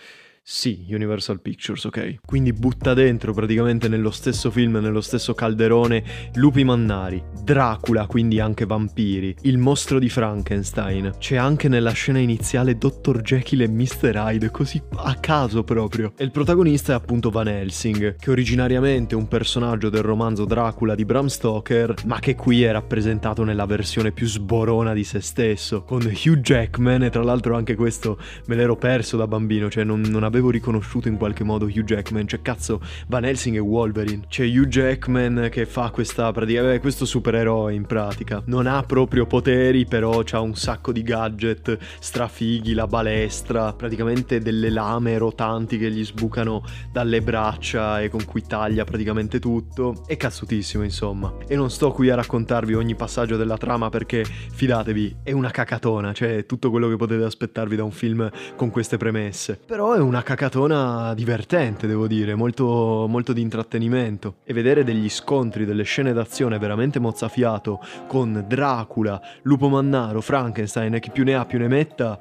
Sì, 0.49 0.85
Universal 0.91 1.41
Pictures, 1.41 1.83
ok. 1.83 2.19
Quindi 2.25 2.53
butta 2.53 2.93
dentro 2.93 3.33
praticamente 3.33 3.89
nello 3.89 4.11
stesso 4.11 4.49
film, 4.49 4.77
nello 4.77 5.01
stesso 5.01 5.33
calderone, 5.33 6.01
lupi 6.35 6.63
mannari, 6.63 7.21
Dracula, 7.43 8.05
quindi 8.05 8.39
anche 8.39 8.65
vampiri, 8.65 9.35
il 9.41 9.57
mostro 9.57 9.99
di 9.99 10.07
Frankenstein. 10.07 11.15
C'è 11.17 11.35
anche 11.35 11.67
nella 11.67 11.91
scena 11.91 12.19
iniziale 12.19 12.77
Dr. 12.77 13.19
Jekyll 13.19 13.59
e 13.59 13.67
Mr. 13.67 14.13
Hyde, 14.15 14.49
così 14.49 14.81
a 14.95 15.15
caso 15.15 15.65
proprio. 15.65 16.13
E 16.15 16.23
il 16.23 16.31
protagonista 16.31 16.93
è 16.93 16.95
appunto 16.95 17.29
Van 17.29 17.49
Helsing, 17.49 18.15
che 18.15 18.31
originariamente 18.31 19.15
è 19.15 19.17
un 19.17 19.27
personaggio 19.27 19.89
del 19.89 20.01
romanzo 20.01 20.45
Dracula 20.45 20.95
di 20.95 21.03
Bram 21.03 21.27
Stoker, 21.27 21.93
ma 22.05 22.19
che 22.19 22.35
qui 22.35 22.63
è 22.63 22.71
rappresentato 22.71 23.43
nella 23.43 23.65
versione 23.65 24.13
più 24.13 24.25
sborona 24.25 24.93
di 24.93 25.03
se 25.03 25.19
stesso, 25.19 25.83
con 25.83 26.03
Hugh 26.05 26.39
Jackman, 26.39 27.03
e 27.03 27.09
tra 27.09 27.21
l'altro 27.21 27.57
anche 27.57 27.75
questo 27.75 28.17
me 28.45 28.55
l'ero 28.55 28.77
perso 28.77 29.17
da 29.17 29.27
bambino, 29.27 29.69
cioè 29.69 29.83
non, 29.83 29.99
non 29.99 30.23
avevo 30.23 30.35
avevo 30.37 30.51
riconosciuto 30.51 31.07
in 31.07 31.17
qualche 31.17 31.43
modo 31.43 31.65
Hugh 31.65 31.83
Jackman, 31.83 32.27
cioè 32.27 32.41
cazzo 32.41 32.79
Van 33.07 33.25
Helsing 33.25 33.55
e 33.55 33.59
Wolverine. 33.59 34.25
C'è 34.27 34.45
Hugh 34.45 34.67
Jackman 34.67 35.49
che 35.51 35.65
fa 35.65 35.89
questa 35.89 36.31
pratica, 36.31 36.73
eh, 36.73 36.79
questo 36.79 37.05
supereroe 37.05 37.73
in 37.73 37.85
pratica. 37.85 38.41
Non 38.45 38.67
ha 38.67 38.83
proprio 38.83 39.25
poteri, 39.25 39.85
però 39.85 40.21
ha 40.29 40.39
un 40.39 40.55
sacco 40.55 40.91
di 40.91 41.01
gadget 41.01 41.77
strafighi, 41.99 42.73
la 42.73 42.87
balestra, 42.87 43.73
praticamente 43.73 44.39
delle 44.39 44.69
lame 44.69 45.17
rotanti 45.17 45.77
che 45.77 45.89
gli 45.89 46.05
sbucano 46.05 46.63
dalle 46.91 47.21
braccia 47.21 48.01
e 48.01 48.09
con 48.09 48.23
cui 48.25 48.43
taglia 48.43 48.83
praticamente 48.83 49.39
tutto. 49.39 50.03
È 50.05 50.15
cazzutissimo, 50.17 50.83
insomma. 50.83 51.33
E 51.47 51.55
non 51.55 51.71
sto 51.71 51.91
qui 51.91 52.09
a 52.09 52.15
raccontarvi 52.15 52.75
ogni 52.75 52.95
passaggio 52.95 53.37
della 53.37 53.57
trama 53.57 53.89
perché 53.89 54.23
fidatevi, 54.23 55.17
è 55.23 55.31
una 55.31 55.49
cacatona, 55.49 56.13
cioè 56.13 56.45
tutto 56.45 56.69
quello 56.69 56.87
che 56.89 56.95
potete 56.95 57.23
aspettarvi 57.23 57.75
da 57.75 57.83
un 57.83 57.91
film 57.91 58.29
con 58.55 58.69
queste 58.69 58.97
premesse. 58.97 59.59
Però 59.65 59.93
è 59.93 59.99
una 59.99 60.21
cacatona 60.27 61.13
divertente, 61.13 61.87
devo 61.87 62.05
dire, 62.05 62.35
molto, 62.35 63.05
molto 63.07 63.31
di 63.31 63.39
intrattenimento. 63.39 64.39
E 64.43 64.51
vedere 64.51 64.83
degli 64.83 65.07
scontri, 65.07 65.63
delle 65.63 65.83
scene 65.83 66.11
d'azione 66.11 66.59
veramente 66.59 66.99
mozzafiato 66.99 67.79
con 68.07 68.43
Dracula, 68.45 69.21
Lupo 69.43 69.69
Mannaro, 69.69 70.19
Frankenstein 70.19 70.95
e 70.95 70.99
chi 70.99 71.11
più 71.11 71.23
ne 71.23 71.35
ha 71.35 71.45
più 71.45 71.59
ne 71.59 71.69
metta 71.69 72.19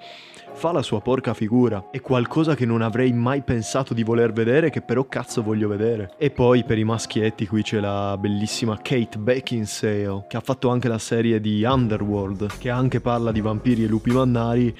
fa 0.52 0.72
la 0.72 0.82
sua 0.82 1.00
porca 1.00 1.34
figura. 1.34 1.88
È 1.90 2.00
qualcosa 2.00 2.54
che 2.54 2.64
non 2.64 2.80
avrei 2.80 3.12
mai 3.12 3.42
pensato 3.42 3.92
di 3.92 4.04
voler 4.04 4.32
vedere, 4.32 4.70
che 4.70 4.80
però 4.80 5.04
cazzo 5.06 5.42
voglio 5.42 5.68
vedere. 5.68 6.14
E 6.16 6.30
poi 6.30 6.64
per 6.64 6.78
i 6.78 6.84
maschietti 6.84 7.46
qui 7.46 7.62
c'è 7.62 7.80
la 7.80 8.16
bellissima 8.16 8.78
Kate 8.80 9.18
Beckinsale, 9.18 10.24
che 10.28 10.36
ha 10.36 10.40
fatto 10.40 10.70
anche 10.70 10.88
la 10.88 10.98
serie 10.98 11.40
di 11.40 11.64
Underworld, 11.64 12.56
che 12.58 12.70
anche 12.70 13.00
parla 13.00 13.32
di 13.32 13.40
vampiri 13.40 13.84
e 13.84 13.88
lupi 13.88 14.12
mannari 14.12 14.74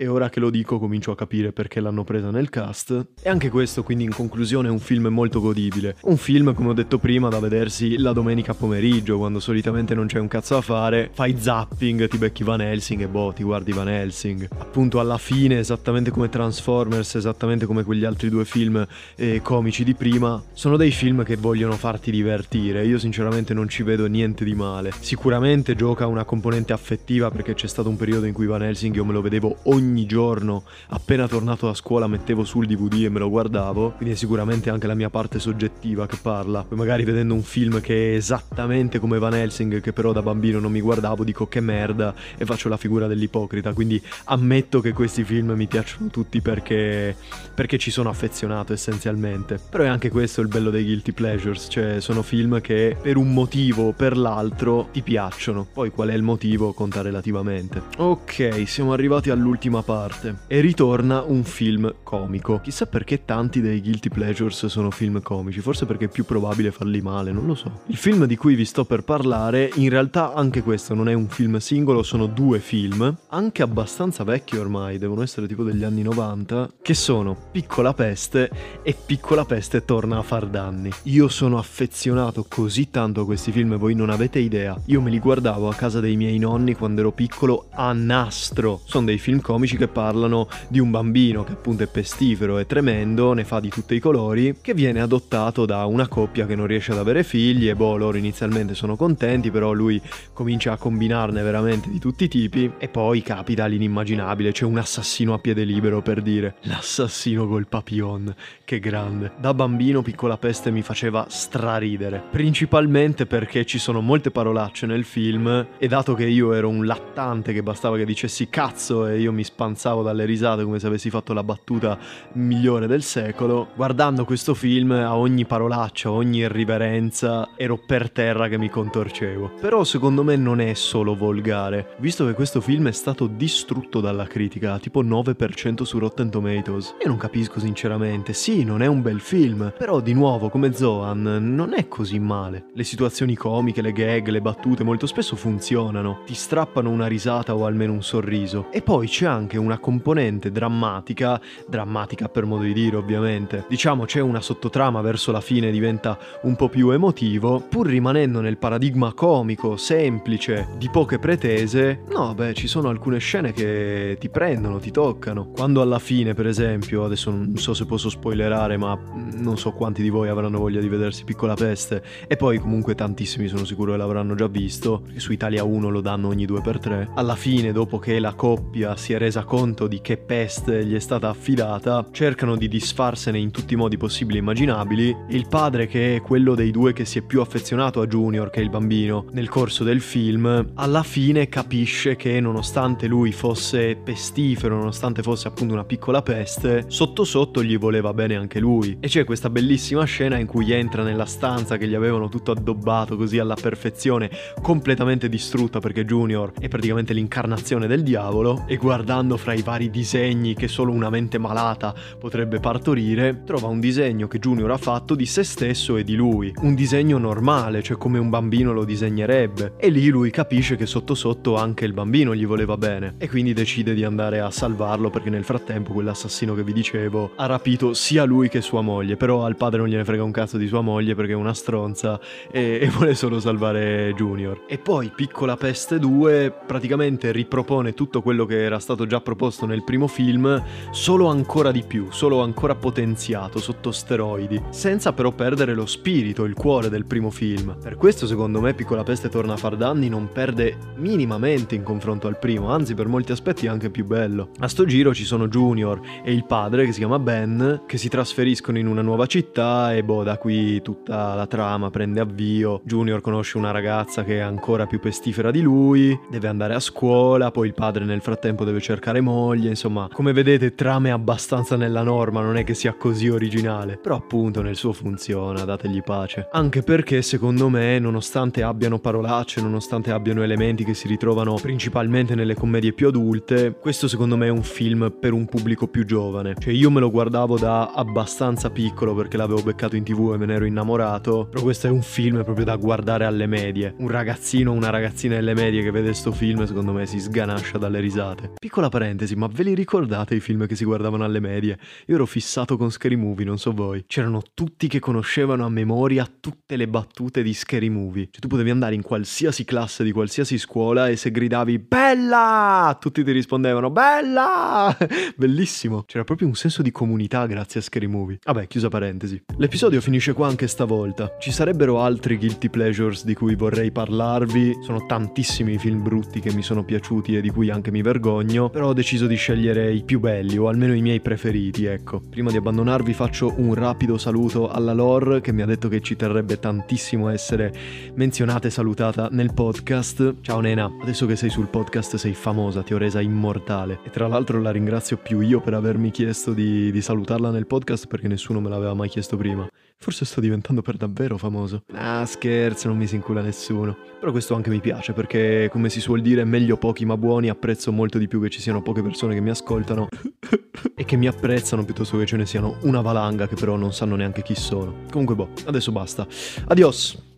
e 0.00 0.06
ora 0.06 0.30
che 0.30 0.40
lo 0.40 0.48
dico 0.48 0.78
comincio 0.78 1.10
a 1.10 1.14
capire 1.14 1.52
perché 1.52 1.78
l'hanno 1.78 2.04
presa 2.04 2.30
nel 2.30 2.48
cast. 2.48 3.08
E 3.20 3.28
anche 3.28 3.50
questo 3.50 3.82
quindi 3.82 4.04
in 4.04 4.14
conclusione 4.14 4.68
è 4.68 4.70
un 4.70 4.78
film 4.78 5.08
molto 5.08 5.42
godibile. 5.42 5.96
Un 6.04 6.16
film 6.16 6.54
come 6.54 6.70
ho 6.70 6.72
detto 6.72 6.98
prima 6.98 7.28
da 7.28 7.38
vedersi 7.38 7.98
la 7.98 8.14
domenica 8.14 8.54
pomeriggio 8.54 9.18
quando 9.18 9.40
solitamente 9.40 9.94
non 9.94 10.06
c'è 10.06 10.18
un 10.18 10.26
cazzo 10.26 10.54
da 10.54 10.62
fare, 10.62 11.10
fai 11.12 11.36
zapping, 11.38 12.08
ti 12.08 12.16
becchi 12.16 12.44
Van 12.44 12.62
Helsing 12.62 13.02
e 13.02 13.08
boh 13.08 13.34
ti 13.34 13.42
guardi 13.42 13.72
Van 13.72 13.90
Helsing. 13.90 14.48
Appunto 14.56 15.00
alla 15.00 15.18
fine 15.18 15.58
esattamente 15.58 16.10
come 16.10 16.30
Transformers, 16.30 17.16
esattamente 17.16 17.66
come 17.66 17.84
quegli 17.84 18.06
altri 18.06 18.30
due 18.30 18.46
film 18.46 18.82
eh, 19.16 19.42
comici 19.42 19.84
di 19.84 19.92
prima, 19.92 20.42
sono 20.54 20.78
dei 20.78 20.92
film 20.92 21.24
che 21.24 21.36
vogliono 21.36 21.74
farti 21.74 22.10
divertire. 22.10 22.86
Io 22.86 22.98
sinceramente 22.98 23.52
non 23.52 23.68
ci 23.68 23.82
vedo 23.82 24.06
niente 24.06 24.44
di 24.44 24.54
male. 24.54 24.92
Sicuramente 24.98 25.74
gioca 25.74 26.06
una 26.06 26.24
componente 26.24 26.72
affettiva 26.72 27.30
perché 27.30 27.52
c'è 27.52 27.66
stato 27.66 27.90
un 27.90 27.98
periodo 27.98 28.24
in 28.24 28.32
cui 28.32 28.46
Van 28.46 28.62
Helsing 28.62 28.94
io 28.94 29.04
me 29.04 29.12
lo 29.12 29.20
vedevo 29.20 29.58
ogni 29.64 29.89
ogni 29.90 30.06
giorno, 30.06 30.62
appena 30.88 31.28
tornato 31.28 31.66
da 31.66 31.74
scuola, 31.74 32.06
mettevo 32.06 32.44
sul 32.44 32.66
DVD 32.66 33.04
e 33.04 33.08
me 33.08 33.18
lo 33.18 33.28
guardavo, 33.28 33.92
quindi 33.96 34.14
è 34.14 34.16
sicuramente 34.16 34.70
anche 34.70 34.86
la 34.86 34.94
mia 34.94 35.10
parte 35.10 35.38
soggettiva 35.38 36.06
che 36.06 36.16
parla. 36.20 36.64
Poi 36.66 36.78
magari 36.78 37.04
vedendo 37.04 37.34
un 37.34 37.42
film 37.42 37.80
che 37.80 38.12
è 38.12 38.16
esattamente 38.16 38.98
come 38.98 39.18
Van 39.18 39.34
Helsing, 39.34 39.80
che 39.80 39.92
però 39.92 40.12
da 40.12 40.22
bambino 40.22 40.60
non 40.60 40.72
mi 40.72 40.80
guardavo, 40.80 41.24
dico 41.24 41.48
che 41.48 41.60
merda 41.60 42.14
e 42.36 42.44
faccio 42.44 42.68
la 42.68 42.76
figura 42.76 43.06
dell'ipocrita, 43.06 43.72
quindi 43.72 44.00
ammetto 44.24 44.80
che 44.80 44.92
questi 44.92 45.24
film 45.24 45.52
mi 45.52 45.66
piacciono 45.66 46.08
tutti 46.08 46.40
perché, 46.40 47.14
perché 47.54 47.78
ci 47.78 47.90
sono 47.90 48.08
affezionato 48.08 48.72
essenzialmente. 48.72 49.58
Però 49.68 49.84
è 49.84 49.88
anche 49.88 50.10
questo 50.10 50.40
il 50.40 50.48
bello 50.48 50.70
dei 50.70 50.84
guilty 50.84 51.12
pleasures, 51.12 51.66
cioè 51.68 52.00
sono 52.00 52.22
film 52.22 52.60
che 52.60 52.96
per 53.00 53.16
un 53.16 53.32
motivo 53.32 53.88
o 53.88 53.92
per 53.92 54.16
l'altro 54.16 54.88
ti 54.92 55.02
piacciono, 55.02 55.66
poi 55.70 55.90
qual 55.90 56.08
è 56.08 56.14
il 56.14 56.22
motivo 56.22 56.72
conta 56.72 57.02
relativamente. 57.02 57.82
Ok, 57.96 58.62
siamo 58.66 58.92
arrivati 58.92 59.30
all'ultima 59.30 59.79
parte 59.82 60.40
e 60.46 60.60
ritorna 60.60 61.22
un 61.22 61.44
film 61.44 61.94
comico. 62.02 62.60
Chissà 62.62 62.86
perché 62.86 63.24
tanti 63.24 63.60
dei 63.60 63.80
guilty 63.80 64.08
pleasures 64.08 64.66
sono 64.66 64.90
film 64.90 65.22
comici, 65.22 65.60
forse 65.60 65.86
perché 65.86 66.06
è 66.06 66.08
più 66.08 66.24
probabile 66.24 66.70
farli 66.70 67.00
male, 67.00 67.32
non 67.32 67.46
lo 67.46 67.54
so. 67.54 67.80
Il 67.86 67.96
film 67.96 68.24
di 68.24 68.36
cui 68.36 68.54
vi 68.54 68.64
sto 68.64 68.84
per 68.84 69.02
parlare, 69.02 69.70
in 69.74 69.88
realtà 69.88 70.34
anche 70.34 70.62
questo 70.62 70.94
non 70.94 71.08
è 71.08 71.12
un 71.12 71.28
film 71.28 71.58
singolo, 71.58 72.02
sono 72.02 72.26
due 72.26 72.58
film, 72.58 73.16
anche 73.28 73.62
abbastanza 73.62 74.24
vecchi 74.24 74.56
ormai, 74.56 74.98
devono 74.98 75.22
essere 75.22 75.46
tipo 75.46 75.62
degli 75.62 75.84
anni 75.84 76.02
90, 76.02 76.70
che 76.82 76.94
sono 76.94 77.36
Piccola 77.50 77.94
Peste 77.94 78.50
e 78.82 78.96
Piccola 79.04 79.44
Peste 79.44 79.84
torna 79.84 80.18
a 80.18 80.22
far 80.22 80.46
danni. 80.46 80.90
Io 81.04 81.28
sono 81.28 81.58
affezionato 81.58 82.44
così 82.48 82.90
tanto 82.90 83.22
a 83.22 83.24
questi 83.24 83.52
film, 83.52 83.76
voi 83.76 83.94
non 83.94 84.10
avete 84.10 84.38
idea. 84.38 84.78
Io 84.86 85.00
me 85.00 85.10
li 85.10 85.18
guardavo 85.18 85.68
a 85.68 85.74
casa 85.74 86.00
dei 86.00 86.16
miei 86.16 86.38
nonni 86.38 86.74
quando 86.74 87.00
ero 87.00 87.12
piccolo 87.12 87.66
a 87.70 87.92
nastro. 87.92 88.80
Sono 88.84 89.06
dei 89.06 89.18
film 89.18 89.40
comici 89.40 89.59
che 89.68 89.88
parlano 89.88 90.48
di 90.68 90.78
un 90.78 90.90
bambino 90.90 91.44
che 91.44 91.52
appunto 91.52 91.82
è 91.82 91.86
pestifero 91.86 92.58
e 92.58 92.66
tremendo, 92.66 93.32
ne 93.32 93.44
fa 93.44 93.60
di 93.60 93.68
tutti 93.68 93.94
i 93.94 94.00
colori, 94.00 94.56
che 94.60 94.74
viene 94.74 95.00
adottato 95.00 95.66
da 95.66 95.84
una 95.84 96.08
coppia 96.08 96.46
che 96.46 96.54
non 96.54 96.66
riesce 96.66 96.92
ad 96.92 96.98
avere 96.98 97.22
figli 97.22 97.68
e 97.68 97.74
boh, 97.74 97.96
loro 97.96 98.16
inizialmente 98.16 98.74
sono 98.74 98.96
contenti, 98.96 99.50
però 99.50 99.72
lui 99.72 100.00
comincia 100.32 100.72
a 100.72 100.76
combinarne 100.76 101.42
veramente 101.42 101.90
di 101.90 101.98
tutti 101.98 102.24
i 102.24 102.28
tipi 102.28 102.72
e 102.78 102.88
poi 102.88 103.22
capita 103.22 103.66
l'inimmaginabile, 103.66 104.52
c'è 104.52 104.64
un 104.64 104.78
assassino 104.78 105.34
a 105.34 105.38
piede 105.38 105.64
libero 105.64 106.02
per 106.02 106.22
dire 106.22 106.56
l'assassino 106.62 107.46
col 107.46 107.66
papillon, 107.66 108.34
che 108.64 108.78
grande. 108.80 109.32
Da 109.38 109.54
bambino 109.54 110.02
Piccola 110.02 110.36
Peste 110.36 110.70
mi 110.70 110.82
faceva 110.82 111.26
straridere, 111.28 112.22
principalmente 112.30 113.26
perché 113.26 113.64
ci 113.64 113.78
sono 113.78 114.00
molte 114.00 114.30
parolacce 114.30 114.86
nel 114.86 115.04
film 115.04 115.66
e 115.78 115.88
dato 115.88 116.14
che 116.14 116.26
io 116.26 116.52
ero 116.52 116.68
un 116.68 116.86
lattante 116.86 117.52
che 117.52 117.62
bastava 117.62 117.96
che 117.96 118.04
dicessi 118.04 118.48
cazzo 118.48 119.06
e 119.06 119.20
io 119.20 119.32
mi 119.32 119.44
spanzavo 119.52 120.02
dalle 120.02 120.24
risate 120.24 120.64
come 120.64 120.78
se 120.78 120.86
avessi 120.86 121.10
fatto 121.10 121.32
la 121.32 121.42
battuta 121.42 121.98
migliore 122.34 122.86
del 122.86 123.02
secolo, 123.02 123.68
guardando 123.74 124.24
questo 124.24 124.54
film 124.54 124.92
a 124.92 125.16
ogni 125.16 125.44
parolaccia, 125.44 126.08
a 126.08 126.12
ogni 126.12 126.38
irriverenza 126.38 127.50
ero 127.56 127.76
per 127.76 128.10
terra 128.10 128.48
che 128.48 128.58
mi 128.58 128.70
contorcevo. 128.70 129.52
Però 129.60 129.84
secondo 129.84 130.22
me 130.22 130.36
non 130.36 130.60
è 130.60 130.72
solo 130.74 131.14
volgare, 131.14 131.96
visto 131.98 132.24
che 132.26 132.32
questo 132.32 132.60
film 132.60 132.88
è 132.88 132.92
stato 132.92 133.26
distrutto 133.26 134.00
dalla 134.00 134.26
critica, 134.26 134.78
tipo 134.78 135.02
9% 135.02 135.82
su 135.82 135.98
Rotten 135.98 136.30
Tomatoes. 136.30 136.94
Io 137.02 137.08
non 137.08 137.18
capisco 137.18 137.58
sinceramente, 137.58 138.32
sì, 138.32 138.64
non 138.64 138.82
è 138.82 138.86
un 138.86 139.02
bel 139.02 139.20
film, 139.20 139.72
però 139.76 140.00
di 140.00 140.14
nuovo 140.14 140.48
come 140.48 140.72
Zohan 140.72 141.54
non 141.54 141.74
è 141.74 141.88
così 141.88 142.18
male. 142.18 142.66
Le 142.72 142.84
situazioni 142.84 143.34
comiche, 143.34 143.82
le 143.82 143.92
gag, 143.92 144.28
le 144.28 144.40
battute 144.40 144.84
molto 144.84 145.06
spesso 145.06 145.34
funzionano, 145.36 146.20
ti 146.24 146.34
strappano 146.34 146.90
una 146.90 147.08
risata 147.08 147.54
o 147.54 147.66
almeno 147.66 147.92
un 147.92 148.02
sorriso. 148.02 148.68
E 148.70 148.80
poi 148.80 149.08
c'è 149.08 149.26
anche 149.26 149.39
una 149.56 149.78
componente 149.78 150.50
drammatica, 150.50 151.40
drammatica 151.68 152.28
per 152.28 152.44
modo 152.44 152.62
di 152.62 152.72
dire 152.72 152.96
ovviamente. 152.96 153.64
Diciamo 153.68 154.04
c'è 154.04 154.20
una 154.20 154.40
sottotrama 154.40 155.00
verso 155.00 155.32
la 155.32 155.40
fine 155.40 155.70
diventa 155.70 156.18
un 156.42 156.56
po' 156.56 156.68
più 156.68 156.90
emotivo, 156.90 157.60
pur 157.60 157.86
rimanendo 157.86 158.40
nel 158.40 158.58
paradigma 158.58 159.12
comico, 159.14 159.76
semplice, 159.76 160.68
di 160.76 160.88
poche 160.90 161.18
pretese. 161.18 162.02
No, 162.10 162.34
beh, 162.34 162.54
ci 162.54 162.66
sono 162.66 162.88
alcune 162.88 163.18
scene 163.18 163.52
che 163.52 164.16
ti 164.18 164.28
prendono, 164.28 164.78
ti 164.78 164.90
toccano. 164.90 165.50
Quando 165.50 165.80
alla 165.80 165.98
fine, 165.98 166.34
per 166.34 166.46
esempio, 166.46 167.04
adesso 167.04 167.30
non 167.30 167.56
so 167.56 167.74
se 167.74 167.86
posso 167.86 168.08
spoilerare, 168.08 168.76
ma 168.76 168.98
non 169.36 169.56
so 169.56 169.72
quanti 169.72 170.02
di 170.02 170.10
voi 170.10 170.28
avranno 170.28 170.58
voglia 170.58 170.80
di 170.80 170.88
vedersi 170.88 171.24
Piccola 171.24 171.54
Peste 171.54 172.02
e 172.26 172.36
poi 172.36 172.58
comunque 172.58 172.94
tantissimi 172.94 173.48
sono 173.48 173.64
sicuro 173.64 173.92
che 173.92 173.98
l'avranno 173.98 174.34
già 174.34 174.48
visto, 174.48 175.02
su 175.16 175.32
Italia 175.32 175.64
1 175.64 175.88
lo 175.88 176.00
danno 176.00 176.28
ogni 176.28 176.46
2x3. 176.46 177.12
Alla 177.14 177.36
fine, 177.36 177.72
dopo 177.72 177.98
che 177.98 178.18
la 178.18 178.34
coppia 178.34 178.96
si 178.96 179.12
è 179.12 179.18
resa 179.18 179.29
conto 179.44 179.86
di 179.86 180.00
che 180.00 180.16
peste 180.16 180.84
gli 180.84 180.94
è 180.94 180.98
stata 180.98 181.28
affidata, 181.28 182.06
cercano 182.10 182.56
di 182.56 182.68
disfarsene 182.68 183.38
in 183.38 183.50
tutti 183.50 183.74
i 183.74 183.76
modi 183.76 183.96
possibili 183.96 184.38
e 184.38 184.40
immaginabili. 184.40 185.16
Il 185.28 185.46
padre, 185.48 185.86
che 185.86 186.16
è 186.16 186.20
quello 186.20 186.54
dei 186.54 186.70
due 186.70 186.92
che 186.92 187.04
si 187.04 187.18
è 187.18 187.22
più 187.22 187.40
affezionato 187.40 188.00
a 188.00 188.06
Junior, 188.06 188.50
che 188.50 188.60
il 188.60 188.70
bambino, 188.70 189.26
nel 189.32 189.48
corso 189.48 189.84
del 189.84 190.00
film, 190.00 190.72
alla 190.74 191.02
fine 191.02 191.48
capisce 191.48 192.16
che 192.16 192.40
nonostante 192.40 193.06
lui 193.06 193.32
fosse 193.32 193.96
pestifero, 193.96 194.76
nonostante 194.76 195.22
fosse 195.22 195.48
appunto 195.48 195.72
una 195.72 195.84
piccola 195.84 196.22
peste, 196.22 196.84
sotto 196.88 197.24
sotto 197.24 197.62
gli 197.62 197.78
voleva 197.78 198.12
bene 198.12 198.36
anche 198.36 198.58
lui. 198.58 198.96
E 199.00 199.06
c'è 199.06 199.24
questa 199.24 199.50
bellissima 199.50 200.04
scena 200.04 200.38
in 200.38 200.46
cui 200.46 200.72
entra 200.72 201.02
nella 201.02 201.26
stanza 201.26 201.76
che 201.76 201.86
gli 201.86 201.94
avevano 201.94 202.28
tutto 202.28 202.50
addobbato 202.50 203.16
così 203.16 203.38
alla 203.38 203.56
perfezione, 203.60 204.30
completamente 204.60 205.28
distrutta 205.28 205.78
perché 205.78 206.04
Junior 206.04 206.52
è 206.58 206.68
praticamente 206.68 207.12
l'incarnazione 207.12 207.86
del 207.86 208.02
diavolo, 208.02 208.64
e 208.66 208.76
guardando 208.76 209.19
fra 209.36 209.52
i 209.52 209.62
vari 209.62 209.90
disegni 209.90 210.54
che 210.54 210.68
solo 210.68 210.92
una 210.92 211.10
mente 211.10 211.38
malata 211.38 211.94
potrebbe 212.18 212.60
partorire, 212.60 213.42
trova 213.44 213.68
un 213.68 213.80
disegno 213.80 214.26
che 214.26 214.38
Junior 214.38 214.70
ha 214.70 214.76
fatto 214.76 215.14
di 215.14 215.26
se 215.26 215.44
stesso 215.44 215.96
e 215.96 216.04
di 216.04 216.14
lui. 216.14 216.52
Un 216.62 216.74
disegno 216.74 217.18
normale, 217.18 217.82
cioè 217.82 217.96
come 217.96 218.18
un 218.18 218.30
bambino 218.30 218.72
lo 218.72 218.84
disegnerebbe. 218.84 219.74
E 219.76 219.90
lì 219.90 220.08
lui 220.08 220.30
capisce 220.30 220.76
che 220.76 220.86
sotto 220.86 221.14
sotto 221.14 221.56
anche 221.56 221.84
il 221.84 221.92
bambino 221.92 222.34
gli 222.34 222.46
voleva 222.46 222.76
bene. 222.76 223.14
E 223.18 223.28
quindi 223.28 223.52
decide 223.52 223.94
di 223.94 224.04
andare 224.04 224.40
a 224.40 224.50
salvarlo 224.50 225.10
perché 225.10 225.30
nel 225.30 225.44
frattempo 225.44 225.92
quell'assassino 225.92 226.54
che 226.54 226.62
vi 226.62 226.72
dicevo 226.72 227.32
ha 227.36 227.46
rapito 227.46 227.92
sia 227.94 228.24
lui 228.24 228.48
che 228.48 228.60
sua 228.60 228.80
moglie. 228.80 229.16
Però 229.16 229.44
al 229.44 229.56
padre 229.56 229.80
non 229.80 229.88
gliene 229.88 230.04
frega 230.04 230.22
un 230.22 230.32
cazzo 230.32 230.56
di 230.56 230.66
sua 230.66 230.80
moglie 230.80 231.14
perché 231.14 231.32
è 231.32 231.36
una 231.36 231.54
stronza 231.54 232.18
e, 232.50 232.78
e 232.80 232.88
vuole 232.88 233.14
solo 233.14 233.40
salvare 233.40 234.12
Junior. 234.14 234.62
E 234.66 234.78
poi 234.78 235.10
Piccola 235.14 235.56
Peste 235.56 235.98
2 235.98 236.52
praticamente 236.66 237.32
ripropone 237.32 237.94
tutto 237.94 238.22
quello 238.22 238.46
che 238.46 238.62
era 238.62 238.78
stato 238.78 239.06
già 239.10 239.20
proposto 239.20 239.66
nel 239.66 239.82
primo 239.82 240.06
film, 240.06 240.62
solo 240.92 241.26
ancora 241.26 241.72
di 241.72 241.82
più, 241.82 242.06
solo 242.10 242.42
ancora 242.42 242.76
potenziato 242.76 243.58
sotto 243.58 243.90
steroidi, 243.90 244.62
senza 244.70 245.12
però 245.12 245.32
perdere 245.32 245.74
lo 245.74 245.84
spirito, 245.84 246.44
il 246.44 246.54
cuore 246.54 246.88
del 246.88 247.06
primo 247.06 247.30
film. 247.30 247.76
Per 247.82 247.96
questo 247.96 248.28
secondo 248.28 248.60
me 248.60 248.72
Piccola 248.72 249.02
Peste 249.02 249.28
torna 249.28 249.54
a 249.54 249.56
far 249.56 249.76
danni 249.76 250.08
non 250.08 250.28
perde 250.32 250.76
minimamente 250.94 251.74
in 251.74 251.82
confronto 251.82 252.28
al 252.28 252.38
primo, 252.38 252.70
anzi 252.70 252.94
per 252.94 253.08
molti 253.08 253.32
aspetti 253.32 253.66
è 253.66 253.68
anche 253.68 253.90
più 253.90 254.06
bello. 254.06 254.50
A 254.60 254.68
sto 254.68 254.84
giro 254.84 255.12
ci 255.12 255.24
sono 255.24 255.48
Junior 255.48 256.00
e 256.22 256.32
il 256.32 256.44
padre 256.44 256.84
che 256.84 256.92
si 256.92 257.00
chiama 257.00 257.18
Ben, 257.18 257.82
che 257.86 257.98
si 257.98 258.08
trasferiscono 258.08 258.78
in 258.78 258.86
una 258.86 259.02
nuova 259.02 259.26
città 259.26 259.92
e 259.92 260.04
boh, 260.04 260.22
da 260.22 260.38
qui 260.38 260.80
tutta 260.82 261.34
la 261.34 261.48
trama 261.48 261.90
prende 261.90 262.20
avvio. 262.20 262.80
Junior 262.84 263.20
conosce 263.20 263.58
una 263.58 263.72
ragazza 263.72 264.22
che 264.22 264.36
è 264.36 264.40
ancora 264.40 264.86
più 264.86 265.00
pestifera 265.00 265.50
di 265.50 265.62
lui, 265.62 266.16
deve 266.30 266.46
andare 266.46 266.74
a 266.74 266.80
scuola, 266.80 267.50
poi 267.50 267.66
il 267.66 267.74
padre 267.74 268.04
nel 268.04 268.20
frattempo 268.20 268.62
deve 268.62 268.78
cercare 268.78 268.98
moglie, 269.20 269.68
insomma, 269.70 270.08
come 270.12 270.32
vedete 270.32 270.74
trame 270.74 271.10
abbastanza 271.10 271.76
nella 271.76 272.02
norma, 272.02 272.40
non 272.40 272.56
è 272.56 272.64
che 272.64 272.74
sia 272.74 272.94
così 272.94 273.28
originale, 273.28 273.96
però 273.96 274.16
appunto 274.16 274.62
nel 274.62 274.76
suo 274.76 274.92
funziona, 274.92 275.64
dategli 275.64 276.02
pace. 276.02 276.48
Anche 276.52 276.82
perché 276.82 277.22
secondo 277.22 277.68
me, 277.68 277.98
nonostante 277.98 278.62
abbiano 278.62 278.98
parolacce, 278.98 279.60
nonostante 279.60 280.12
abbiano 280.12 280.42
elementi 280.42 280.84
che 280.84 280.94
si 280.94 281.08
ritrovano 281.08 281.54
principalmente 281.54 282.34
nelle 282.34 282.54
commedie 282.54 282.92
più 282.92 283.08
adulte, 283.08 283.74
questo 283.78 284.08
secondo 284.08 284.36
me 284.36 284.46
è 284.46 284.50
un 284.50 284.62
film 284.62 285.12
per 285.18 285.32
un 285.32 285.46
pubblico 285.46 285.88
più 285.88 286.04
giovane. 286.04 286.54
Cioè 286.58 286.72
io 286.72 286.90
me 286.90 287.00
lo 287.00 287.10
guardavo 287.10 287.58
da 287.58 287.92
abbastanza 287.92 288.70
piccolo 288.70 289.14
perché 289.14 289.36
l'avevo 289.36 289.62
beccato 289.62 289.96
in 289.96 290.04
tv 290.04 290.32
e 290.34 290.38
me 290.38 290.46
ne 290.46 290.54
ero 290.54 290.64
innamorato, 290.66 291.46
però 291.50 291.62
questo 291.62 291.86
è 291.86 291.90
un 291.90 292.02
film 292.02 292.42
proprio 292.44 292.64
da 292.64 292.76
guardare 292.76 293.24
alle 293.24 293.46
medie. 293.46 293.94
Un 293.98 294.08
ragazzino 294.08 294.70
o 294.70 294.74
una 294.74 294.90
ragazzina 294.90 295.36
alle 295.36 295.54
medie 295.54 295.82
che 295.82 295.90
vede 295.90 296.12
sto 296.12 296.32
film 296.32 296.64
secondo 296.64 296.92
me 296.92 297.06
si 297.06 297.18
sganascia 297.18 297.78
dalle 297.78 298.00
risate. 298.00 298.52
Piccola 298.58 298.88
parentesi, 298.90 299.34
ma 299.34 299.46
ve 299.46 299.62
li 299.62 299.74
ricordate 299.74 300.34
i 300.34 300.40
film 300.40 300.66
che 300.66 300.76
si 300.76 300.84
guardavano 300.84 301.24
alle 301.24 301.40
medie? 301.40 301.78
Io 302.06 302.16
ero 302.16 302.26
fissato 302.26 302.76
con 302.76 302.90
Scary 302.90 303.14
Movie, 303.14 303.46
non 303.46 303.58
so 303.58 303.72
voi. 303.72 304.04
C'erano 304.06 304.42
tutti 304.52 304.86
che 304.86 304.98
conoscevano 304.98 305.64
a 305.64 305.70
memoria 305.70 306.28
tutte 306.40 306.76
le 306.76 306.86
battute 306.86 307.42
di 307.42 307.54
Scary 307.54 307.88
Movie. 307.88 308.28
Cioè 308.30 308.40
tu 308.40 308.48
potevi 308.48 308.68
andare 308.68 308.94
in 308.94 309.02
qualsiasi 309.02 309.64
classe 309.64 310.04
di 310.04 310.12
qualsiasi 310.12 310.58
scuola 310.58 311.08
e 311.08 311.16
se 311.16 311.30
gridavi 311.30 311.78
Bella! 311.78 312.98
Tutti 313.00 313.24
ti 313.24 313.32
rispondevano 313.32 313.90
Bella! 313.90 314.94
Bellissimo. 315.36 316.04
C'era 316.06 316.24
proprio 316.24 316.48
un 316.48 316.54
senso 316.54 316.82
di 316.82 316.90
comunità 316.90 317.46
grazie 317.46 317.80
a 317.80 317.82
Scary 317.82 318.06
Movie. 318.06 318.38
Vabbè, 318.44 318.66
chiusa 318.66 318.88
parentesi. 318.88 319.42
L'episodio 319.56 320.00
finisce 320.00 320.32
qua 320.32 320.48
anche 320.48 320.66
stavolta. 320.66 321.36
Ci 321.38 321.50
sarebbero 321.52 322.00
altri 322.02 322.36
guilty 322.36 322.68
pleasures 322.68 323.24
di 323.24 323.34
cui 323.34 323.54
vorrei 323.54 323.90
parlarvi. 323.90 324.78
Sono 324.82 325.06
tantissimi 325.06 325.74
i 325.74 325.78
film 325.78 326.02
brutti 326.02 326.40
che 326.40 326.52
mi 326.52 326.62
sono 326.62 326.84
piaciuti 326.84 327.36
e 327.36 327.40
di 327.40 327.50
cui 327.50 327.70
anche 327.70 327.90
mi 327.90 328.02
vergogno. 328.02 328.69
Però 328.70 328.88
ho 328.88 328.92
deciso 328.92 329.26
di 329.26 329.34
scegliere 329.34 329.92
i 329.92 330.02
più 330.02 330.20
belli, 330.20 330.56
o 330.56 330.68
almeno 330.68 330.94
i 330.94 331.00
miei 331.00 331.20
preferiti, 331.20 331.84
ecco. 331.84 332.20
Prima 332.20 332.50
di 332.50 332.56
abbandonarvi 332.56 333.12
faccio 333.12 333.52
un 333.56 333.74
rapido 333.74 334.16
saluto 334.16 334.68
alla 334.68 334.92
Lor, 334.92 335.40
che 335.40 335.52
mi 335.52 335.62
ha 335.62 335.66
detto 335.66 335.88
che 335.88 336.00
ci 336.00 336.16
terrebbe 336.16 336.58
tantissimo 336.58 337.28
essere 337.28 337.72
menzionata 338.14 338.68
e 338.68 338.70
salutata 338.70 339.28
nel 339.30 339.52
podcast. 339.52 340.36
Ciao 340.40 340.60
Nena, 340.60 340.90
adesso 341.02 341.26
che 341.26 341.36
sei 341.36 341.50
sul 341.50 341.68
podcast 341.68 342.16
sei 342.16 342.34
famosa, 342.34 342.82
ti 342.82 342.94
ho 342.94 342.98
resa 342.98 343.20
immortale. 343.20 344.00
E 344.04 344.10
tra 344.10 344.28
l'altro 344.28 344.60
la 344.60 344.70
ringrazio 344.70 345.16
più 345.16 345.40
io 345.40 345.60
per 345.60 345.74
avermi 345.74 346.10
chiesto 346.10 346.52
di, 346.52 346.92
di 346.92 347.00
salutarla 347.02 347.50
nel 347.50 347.66
podcast 347.66 348.06
perché 348.06 348.28
nessuno 348.28 348.60
me 348.60 348.68
l'aveva 348.68 348.94
mai 348.94 349.08
chiesto 349.08 349.36
prima. 349.36 349.68
Forse 350.02 350.24
sto 350.24 350.40
diventando 350.40 350.80
per 350.80 350.96
davvero 350.96 351.36
famoso. 351.36 351.82
Ah, 351.92 352.24
scherzo, 352.24 352.88
non 352.88 352.96
mi 352.96 353.06
si 353.06 353.16
incula 353.16 353.42
nessuno. 353.42 353.94
Però 354.18 354.30
questo 354.32 354.54
anche 354.54 354.70
mi 354.70 354.80
piace 354.80 355.12
perché, 355.12 355.68
come 355.70 355.90
si 355.90 356.00
suol 356.00 356.22
dire, 356.22 356.42
meglio 356.44 356.78
pochi 356.78 357.04
ma 357.04 357.18
buoni, 357.18 357.50
apprezzo 357.50 357.92
molto 357.92 358.16
di 358.16 358.26
più 358.26 358.40
che 358.40 358.48
ci 358.48 358.62
siano 358.62 358.80
poche 358.80 359.02
persone 359.02 359.34
che 359.34 359.42
mi 359.42 359.50
ascoltano 359.50 360.08
e 360.96 361.04
che 361.04 361.16
mi 361.16 361.26
apprezzano 361.26 361.84
piuttosto 361.84 362.16
che 362.16 362.24
ce 362.24 362.38
ne 362.38 362.46
siano 362.46 362.78
una 362.84 363.02
valanga 363.02 363.46
che 363.46 363.56
però 363.56 363.76
non 363.76 363.92
sanno 363.92 364.16
neanche 364.16 364.40
chi 364.40 364.54
sono. 364.54 365.02
Comunque 365.10 365.34
boh, 365.34 365.50
adesso 365.66 365.92
basta. 365.92 366.26
Adios! 366.68 367.29